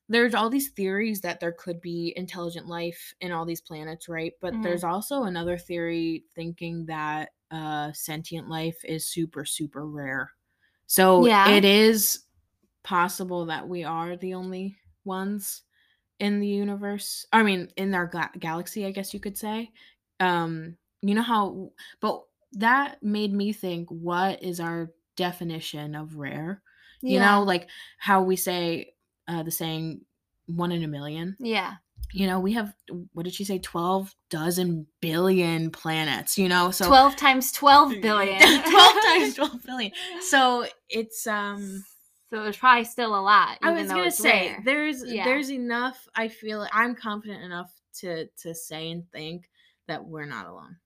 there's 0.08 0.34
all 0.34 0.50
these 0.50 0.70
theories 0.70 1.22
that 1.22 1.40
there 1.40 1.52
could 1.52 1.80
be 1.80 2.12
intelligent 2.16 2.66
life 2.68 3.14
in 3.20 3.32
all 3.32 3.44
these 3.44 3.60
planets 3.60 4.08
right 4.08 4.34
but 4.40 4.54
Mhm. 4.54 4.62
there's 4.62 4.84
also 4.84 5.24
another 5.24 5.58
theory 5.58 6.24
thinking 6.34 6.86
that 6.86 7.32
uh 7.50 7.92
sentient 7.92 8.48
life 8.48 8.84
is 8.84 9.06
super 9.08 9.44
super 9.44 9.86
rare 9.86 10.32
so 10.86 11.24
Yeah. 11.24 11.44
it 11.44 11.64
is 11.64 12.24
possible 12.82 13.46
that 13.46 13.68
we 13.68 13.84
are 13.84 14.16
the 14.16 14.34
only 14.34 14.76
ones 15.04 15.62
in 16.20 16.40
the 16.40 16.48
universe 16.48 17.26
i 17.32 17.42
mean 17.42 17.68
in 17.76 17.94
our 17.94 18.06
ga- 18.06 18.30
galaxy 18.38 18.86
i 18.86 18.90
guess 18.90 19.14
you 19.14 19.20
could 19.20 19.38
say 19.38 19.72
um 20.20 20.76
you 21.02 21.14
know 21.14 21.22
how 21.22 21.70
but 22.00 22.24
that 22.52 23.02
made 23.02 23.32
me 23.32 23.52
think 23.52 23.88
what 23.90 24.42
is 24.42 24.60
our 24.60 24.92
definition 25.16 25.94
of 25.94 26.16
rare 26.16 26.62
you 27.02 27.14
Yeah. 27.18 27.36
know 27.36 27.42
like 27.42 27.68
how 27.98 28.22
we 28.22 28.36
say 28.36 28.94
uh 29.28 29.42
the 29.42 29.50
saying 29.50 30.00
one 30.46 30.72
in 30.72 30.82
a 30.84 30.88
million 30.88 31.36
Yeah. 31.38 31.74
you 32.12 32.26
know 32.26 32.40
we 32.40 32.52
have 32.52 32.74
what 33.12 33.24
did 33.24 33.34
she 33.34 33.44
say 33.44 33.58
12 33.58 34.14
dozen 34.30 34.86
billion 35.00 35.70
planets 35.70 36.36
you 36.38 36.48
know 36.48 36.70
so 36.70 36.86
12 36.86 37.16
times 37.16 37.52
12 37.52 38.00
billion. 38.02 38.38
12 38.40 38.62
times 39.02 39.34
12 39.40 39.62
billion 39.64 39.92
so 40.20 40.66
it's 40.88 41.26
um 41.26 41.84
So 42.30 42.42
there's 42.42 42.56
probably 42.56 42.84
still 42.84 43.14
a 43.18 43.22
lot. 43.22 43.58
i 43.62 43.70
was 43.72 43.88
gonna 43.88 44.10
say 44.10 44.48
rare. 44.52 44.62
there's 44.64 45.04
Yeah. 45.04 45.24
there's 45.24 45.50
enough 45.50 46.06
i 46.14 46.28
feel 46.28 46.66
i'm 46.72 46.94
confident 46.94 47.42
enough 47.44 47.72
to 48.00 48.26
to 48.42 48.54
say 48.54 48.90
and 48.90 49.08
think 49.12 49.48
that 49.86 50.04
we're 50.04 50.26
not 50.26 50.46
alone 50.46 50.76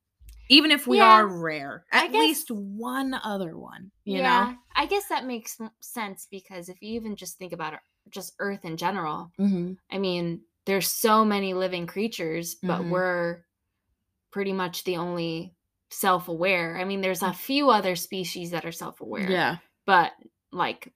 even 0.48 0.70
if 0.70 0.86
we 0.86 0.98
Yeah. 0.98 1.04
are 1.06 1.26
rare 1.26 1.84
at 1.92 2.10
guess- 2.12 2.20
least 2.20 2.50
one 2.50 3.14
other 3.14 3.56
one 3.58 3.90
you 4.04 4.18
yeah, 4.18 4.54
I 4.74 4.86
guess 4.86 5.06
that 5.08 5.26
makes 5.26 5.58
sense 5.80 6.26
because 6.30 6.68
if 6.68 6.80
you 6.82 6.94
even 6.94 7.14
just 7.16 7.36
think 7.38 7.52
about 7.52 7.74
it, 7.74 7.80
just 8.10 8.34
Earth 8.38 8.64
in 8.64 8.76
general, 8.76 9.30
know 9.38 9.46
hmm 9.46 9.72
I 9.90 9.98
mean, 9.98 10.42
there's 10.66 10.88
so 10.88 11.24
many 11.24 11.52
living 11.54 11.86
creatures, 11.86 12.54
but 12.56 12.80
Mhm. 12.82 12.90
we're 12.90 13.44
pretty 14.30 14.52
much 14.52 14.84
the 14.84 14.96
only 14.96 15.54
self-aware. 15.90 16.78
I 16.78 16.84
mean, 16.84 17.00
there's 17.00 17.22
a 17.22 17.32
few 17.32 17.70
other 17.70 17.96
species 17.96 18.50
that 18.50 18.64
are 18.64 18.72
self-aware. 18.72 19.26
Mm. 19.26 19.30
yeah 19.30 19.56
But 19.86 20.12
like 20.52 20.92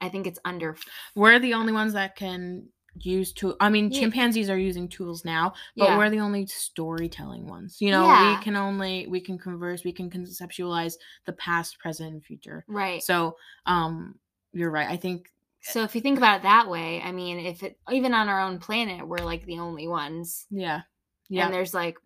I 0.00 0.08
think 0.10 0.26
it's 0.26 0.38
under 0.44 0.76
we're 1.14 1.38
the 1.38 1.54
only 1.54 1.72
ones 1.72 1.94
that 1.94 2.16
can 2.16 2.68
use 3.00 3.32
tool 3.32 3.56
i 3.60 3.68
mean 3.68 3.90
Yeah. 3.90 4.00
chimpanzees 4.00 4.48
are 4.50 4.58
using 4.58 4.88
tools 4.88 5.24
now 5.24 5.52
but 5.76 5.86
Yeah. 5.86 5.98
we're 5.98 6.10
the 6.10 6.20
only 6.20 6.46
storytelling 6.46 7.46
ones 7.46 7.76
you 7.80 7.90
know 7.90 8.06
Yeah. 8.06 8.38
we 8.38 8.44
can 8.44 8.56
only 8.56 9.06
we 9.06 9.20
can 9.20 9.38
converse 9.38 9.84
we 9.84 9.92
can 9.92 10.10
conceptualize 10.10 10.94
the 11.24 11.32
past 11.32 11.78
present 11.78 12.12
and 12.12 12.24
future 12.24 12.64
right. 12.68 13.02
so 13.02 13.36
um 13.66 14.18
you're 14.52 14.70
right 14.70 14.88
i 14.88 14.96
think 14.96 15.30
So 15.60 15.82
if 15.82 15.94
you 15.94 16.00
think 16.00 16.16
about 16.18 16.38
it 16.40 16.42
that 16.44 16.68
way, 16.68 17.02
I 17.02 17.10
mean, 17.10 17.38
if 17.44 17.62
it 17.64 17.76
even 17.90 18.14
on 18.14 18.28
our 18.28 18.40
own 18.40 18.58
planet, 18.60 19.06
we're 19.06 19.18
like 19.32 19.44
the 19.46 19.58
only 19.58 19.88
ones. 19.88 20.46
yeah 20.50 20.82
yeah 21.28 21.44
And 21.44 21.52
there's 21.54 21.74
like 21.74 21.96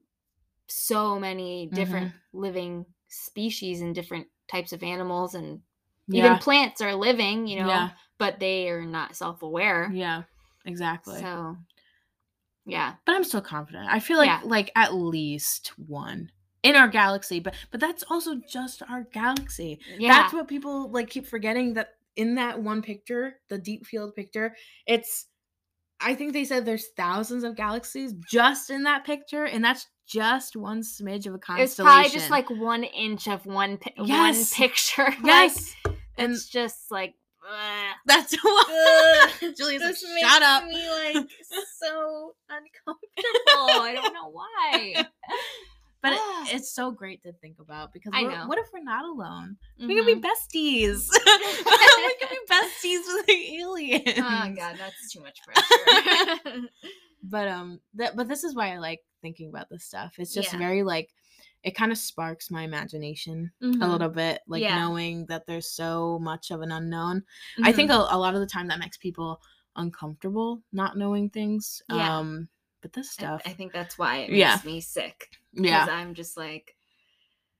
so 0.66 1.18
many 1.18 1.66
different 1.72 2.08
Mm-hmm. 2.08 2.38
living 2.40 2.86
species 3.08 3.82
and 3.82 3.94
different 3.94 4.28
types 4.48 4.72
of 4.72 4.82
animals 4.82 5.34
and 5.34 5.60
even 6.12 6.38
plants 6.38 6.80
are 6.80 6.94
living, 6.94 7.46
you 7.46 7.58
know, 7.58 7.88
but 8.18 8.40
they 8.40 8.68
are 8.70 8.84
not 8.84 9.14
self-aware. 9.14 9.90
yeah 9.92 10.22
exactly 10.66 11.20
So 11.20 11.56
yeah. 12.66 12.94
but 13.06 13.14
i'm 13.16 13.24
still 13.24 13.40
confident 13.40 13.88
i 13.90 13.98
feel 14.00 14.18
like 14.18 14.26
Yeah. 14.28 14.40
like 14.44 14.70
at 14.76 14.94
least 14.94 15.72
one 15.78 16.30
in 16.62 16.76
our 16.76 16.88
galaxy 16.88 17.40
but 17.40 17.54
but 17.70 17.80
that's 17.80 18.04
also 18.10 18.36
just 18.48 18.82
our 18.88 19.04
galaxy 19.12 19.80
Yeah. 19.98 20.08
that's 20.14 20.32
what 20.34 20.46
people 20.48 20.90
like 20.90 21.08
keep 21.08 21.26
forgetting 21.26 21.74
that 21.74 21.94
in 22.16 22.34
that 22.34 22.60
one 22.62 22.82
picture 22.82 23.36
the 23.48 23.58
deep 23.58 23.86
field 23.86 24.14
picture 24.14 24.54
it's 24.86 25.26
i 26.00 26.14
think 26.14 26.32
they 26.32 26.44
said 26.44 26.64
there's 26.66 26.88
thousands 26.96 27.44
of 27.44 27.56
galaxies 27.56 28.12
just 28.28 28.68
in 28.70 28.82
that 28.82 29.04
picture 29.04 29.44
and 29.46 29.64
that's 29.64 29.86
just 30.06 30.56
one 30.56 30.80
smidge 30.82 31.26
of 31.26 31.34
a 31.34 31.38
constellation. 31.38 31.62
it's 31.62 31.76
probably 31.76 32.10
just 32.10 32.30
like 32.30 32.50
one 32.50 32.82
inch 32.82 33.28
of 33.28 33.46
one 33.46 33.78
pi- 33.78 33.92
one 33.96 34.08
Yes. 34.08 34.52
picture. 34.52 35.04
Like, 35.22 35.22
yes 35.22 35.74
and 36.18 36.32
it's 36.32 36.48
just 36.48 36.90
like. 36.90 37.14
That's 38.06 38.34
what 38.42 38.68
julia's 39.56 39.82
like, 39.82 39.92
This 39.92 40.00
shut 40.00 40.40
makes 40.42 40.44
up 40.46 40.64
me 40.64 40.88
like 40.88 41.16
so 41.78 42.34
uncomfortable. 42.48 43.80
I 43.82 43.92
don't 43.94 44.12
know 44.12 44.28
why. 44.30 45.06
but 46.02 46.12
it, 46.14 46.20
it's 46.54 46.72
so 46.74 46.90
great 46.90 47.22
to 47.24 47.32
think 47.34 47.56
about 47.60 47.92
because 47.92 48.12
I 48.14 48.22
know. 48.22 48.46
what 48.46 48.58
if 48.58 48.66
we're 48.72 48.82
not 48.82 49.04
alone 49.04 49.56
we 49.78 49.94
could 49.96 50.06
be 50.06 50.14
Mhm. 50.14 50.22
besties 50.22 51.08
we 51.10 52.14
could 52.20 52.30
be 52.30 52.38
besties 52.50 53.02
with 53.14 53.26
the 53.26 53.56
aliens 53.60 54.02
Oh 54.18 54.54
god, 54.56 54.76
that's 54.78 55.12
too 55.12 55.20
much 55.20 55.38
pressure. 55.44 56.68
but 57.22 57.48
um 57.48 57.80
that 57.94 58.16
but 58.16 58.28
this 58.28 58.44
is 58.44 58.54
why 58.54 58.72
i 58.72 58.78
like 58.78 59.00
thinking 59.20 59.50
about 59.50 59.68
this 59.68 59.84
stuff 59.84 60.14
it's 60.18 60.32
just 60.32 60.52
Yeah. 60.52 60.58
very 60.58 60.82
like 60.82 61.10
it 61.62 61.74
kind 61.76 61.92
of 61.92 61.98
sparks 61.98 62.50
my 62.50 62.62
imagination 62.62 63.52
a 63.60 63.64
Mhm. 63.66 63.90
little 63.90 64.08
bit 64.08 64.40
like 64.46 64.62
Yeah. 64.62 64.78
knowing 64.78 65.26
that 65.26 65.46
there's 65.46 65.68
so 65.68 66.18
much 66.20 66.50
of 66.50 66.62
an 66.62 66.72
unknown 66.72 67.22
i 67.62 67.72
think 67.72 67.90
a, 67.90 67.94
a 68.10 68.18
lot 68.18 68.34
of 68.34 68.40
the 68.40 68.46
time 68.46 68.68
that 68.68 68.78
makes 68.78 68.96
people 68.96 69.40
uncomfortable 69.76 70.62
not 70.72 70.96
knowing 70.96 71.28
things 71.30 71.82
Yeah. 71.88 72.18
um 72.18 72.48
but 72.80 72.92
this 72.94 73.10
stuff 73.10 73.42
I, 73.44 73.50
think 73.50 73.72
that's 73.72 73.98
why 73.98 74.18
it 74.18 74.30
makes 74.30 74.38
Yeah. 74.38 74.58
me 74.64 74.80
sick. 74.80 75.28
yeah 75.52 75.84
Because 75.84 75.88
I'm 75.88 76.14
just 76.14 76.36
like, 76.36 76.76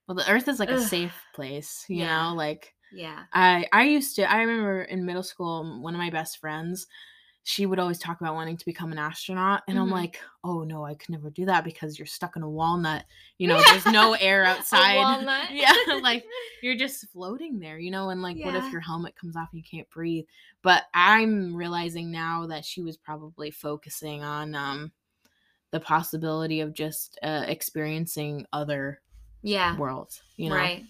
well 0.09 0.15
the 0.15 0.31
earth 0.31 0.49
is 0.49 0.59
like 0.59 0.71
a 0.71 0.81
safe 0.81 1.15
place 1.35 1.85
you 1.89 1.99
Yeah. 1.99 2.31
know 2.31 2.35
like 2.35 2.75
yeah. 2.93 3.25
I 3.33 3.67
I 3.73 3.85
used 3.85 4.17
to 4.17 4.29
I 4.29 4.39
remember 4.41 4.83
in 4.83 5.05
middle 5.05 5.23
school 5.23 5.81
one 5.81 5.95
of 5.95 5.99
my 6.01 6.11
best 6.11 6.39
friends 6.39 6.87
she 7.43 7.65
would 7.65 7.79
always 7.79 7.99
talk 7.99 8.21
about 8.21 8.35
wanting 8.35 8.57
to 8.57 8.65
become 8.67 8.93
an 8.93 8.99
astronaut 8.99 9.63
and 9.67 9.79
I'm 9.79 9.89
Mhm. 9.89 9.93
like 9.93 10.21
oh 10.45 10.63
no 10.63 10.85
I 10.85 10.95
could 10.95 11.09
never 11.11 11.31
do 11.31 11.47
that 11.47 11.65
because 11.65 11.99
you're 11.99 12.07
stuck 12.07 12.37
in 12.37 12.43
a 12.43 12.49
walnut 12.49 13.05
you 13.39 13.49
know 13.49 13.61
there's 13.63 13.87
no 13.87 14.13
air 14.15 14.45
outside 14.45 14.97
walnut. 14.97 15.51
yeah 15.51 15.75
like 16.03 16.25
you're 16.63 16.77
just 16.77 17.09
floating 17.09 17.59
there 17.59 17.79
you 17.79 17.91
know 17.91 18.11
and 18.11 18.21
like 18.23 18.37
what 18.45 18.55
if 18.55 18.71
your 18.71 18.81
helmet 18.83 19.17
comes 19.17 19.37
off 19.37 19.49
and 19.53 19.59
you 19.59 19.65
can't 19.69 19.89
breathe 19.91 20.25
but 20.63 20.85
I'm 20.93 21.57
realizing 21.57 22.11
now 22.11 22.47
that 22.47 22.65
she 22.65 22.83
was 22.83 22.97
probably 22.99 23.51
focusing 23.51 24.23
on 24.23 24.55
um 24.55 24.93
the 25.71 25.81
possibility 25.81 26.61
of 26.61 26.75
just 26.75 27.19
uh, 27.23 27.45
experiencing 27.47 28.45
other 28.53 29.01
yeah. 29.43 29.77
worlds 29.79 30.23
you 30.37 30.49
know 30.51 30.57
Right. 30.57 30.85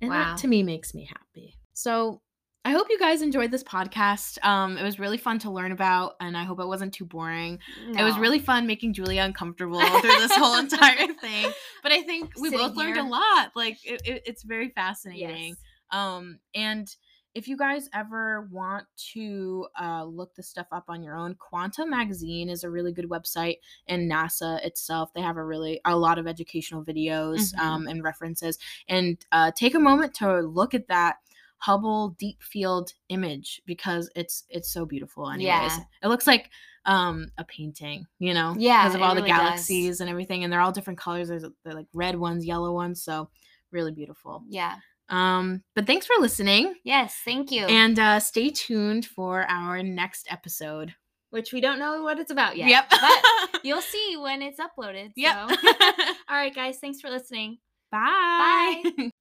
and 0.00 0.10
Wow. 0.10 0.32
that 0.32 0.38
to 0.38 0.48
me 0.48 0.62
makes 0.62 0.94
me 0.94 1.04
happy. 1.04 1.56
So 1.72 2.20
I 2.66 2.70
hope 2.72 2.88
you 2.90 2.98
guys 2.98 3.22
enjoyed 3.22 3.52
this 3.52 3.62
podcast. 3.62 4.44
Um, 4.44 4.76
it 4.76 4.82
was 4.82 4.98
really 4.98 5.18
fun 5.18 5.38
to 5.40 5.50
learn 5.52 5.70
about, 5.70 6.16
and 6.20 6.36
I 6.36 6.42
hope 6.42 6.58
it 6.58 6.66
wasn't 6.66 6.92
too 6.92 7.04
boring. 7.04 7.60
It 7.96 8.02
was 8.02 8.18
really 8.18 8.40
fun 8.40 8.66
making 8.66 8.92
Julia 8.94 9.22
uncomfortable 9.22 9.78
through 10.00 10.10
this 10.18 10.34
whole 10.34 10.58
entire 10.58 11.06
thing. 11.14 11.52
But 11.84 11.92
I 11.92 12.02
think 12.02 12.32
we 12.40 12.50
Sitting 12.50 12.66
both 12.66 12.76
learned 12.76 12.98
a 12.98 13.04
lot. 13.04 13.52
Like 13.54 13.78
it, 13.84 14.02
it- 14.04 14.22
it's 14.26 14.42
very 14.42 14.70
fascinating. 14.70 15.50
Yes. 15.50 15.56
Um, 15.92 16.40
and 16.56 16.88
if 17.36 17.46
you 17.46 17.56
guys 17.56 17.88
ever 17.94 18.48
want 18.50 18.86
to 19.12 19.66
uh, 19.80 20.02
look 20.04 20.34
this 20.34 20.48
stuff 20.48 20.66
up 20.72 20.86
on 20.88 21.02
your 21.04 21.14
own, 21.16 21.36
Quanta 21.38 21.86
Magazine 21.86 22.48
is 22.48 22.64
a 22.64 22.70
really 22.70 22.92
good 22.92 23.08
website, 23.08 23.58
and 23.86 24.10
NASA 24.10 24.60
itself 24.64 25.12
they 25.14 25.20
have 25.20 25.36
a 25.36 25.44
really 25.44 25.80
a 25.84 25.94
lot 25.96 26.18
of 26.18 26.26
educational 26.26 26.82
videos 26.84 27.54
Mhm. 27.54 27.58
um, 27.60 27.86
and 27.86 28.02
references. 28.02 28.58
And 28.88 29.18
uh, 29.30 29.52
take 29.54 29.74
a 29.76 29.78
moment 29.78 30.14
to 30.14 30.40
look 30.40 30.74
at 30.74 30.88
that 30.88 31.16
Hubble 31.58 32.10
Deep 32.18 32.42
Field 32.42 32.92
image 33.08 33.62
because 33.66 34.10
it's 34.14 34.44
it's 34.48 34.70
so 34.72 34.84
beautiful. 34.84 35.28
Anyways, 35.30 35.46
Yeah. 35.46 35.78
it 36.02 36.08
looks 36.08 36.26
like 36.26 36.50
um 36.84 37.28
a 37.38 37.44
painting, 37.44 38.06
you 38.18 38.34
know, 38.34 38.54
Yeah, 38.58 38.82
because 38.84 38.94
of 38.94 39.02
all 39.02 39.14
the 39.14 39.22
really 39.22 39.30
does. 39.32 39.38
galaxies 39.40 40.00
and 40.00 40.08
everything, 40.10 40.44
and 40.44 40.52
they're 40.52 40.60
all 40.60 40.72
different 40.72 40.98
colors. 40.98 41.28
There's 41.28 41.44
they're 41.64 41.74
like 41.74 41.88
red 41.94 42.16
ones, 42.16 42.44
yellow 42.46 42.72
ones, 42.72 43.02
so 43.02 43.30
really 43.72 43.92
beautiful. 43.92 44.44
Yeah. 44.48 44.76
Um, 45.08 45.62
but 45.74 45.86
thanks 45.86 46.04
for 46.06 46.14
listening. 46.20 46.74
Yes. 46.84 47.20
Thank 47.24 47.50
you. 47.52 47.64
And 47.66 47.98
uh, 47.98 48.18
stay 48.20 48.50
tuned 48.50 49.06
for 49.06 49.42
our 49.48 49.82
next 49.82 50.26
episode. 50.30 50.94
Which 51.30 51.52
we 51.52 51.60
don't 51.60 51.78
know 51.78 52.02
what 52.02 52.18
it's 52.18 52.30
about 52.30 52.56
yet. 52.56 52.68
Yep. 52.68 52.90
But 52.90 53.60
you'll 53.64 53.82
see 53.82 54.16
when 54.16 54.42
it's 54.42 54.58
uploaded. 54.60 55.10
Yep. 55.16 55.50
So. 55.50 55.56
All 56.28 56.36
right, 56.36 56.54
guys. 56.54 56.78
Thanks 56.78 57.00
for 57.00 57.10
listening. 57.10 57.58
Bye. 57.90 58.82
Bye. 58.96 59.10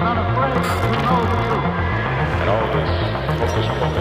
and 0.00 0.08
all 2.48 2.66
this 2.72 2.88
focus, 3.38 3.66
focus. 3.78 3.99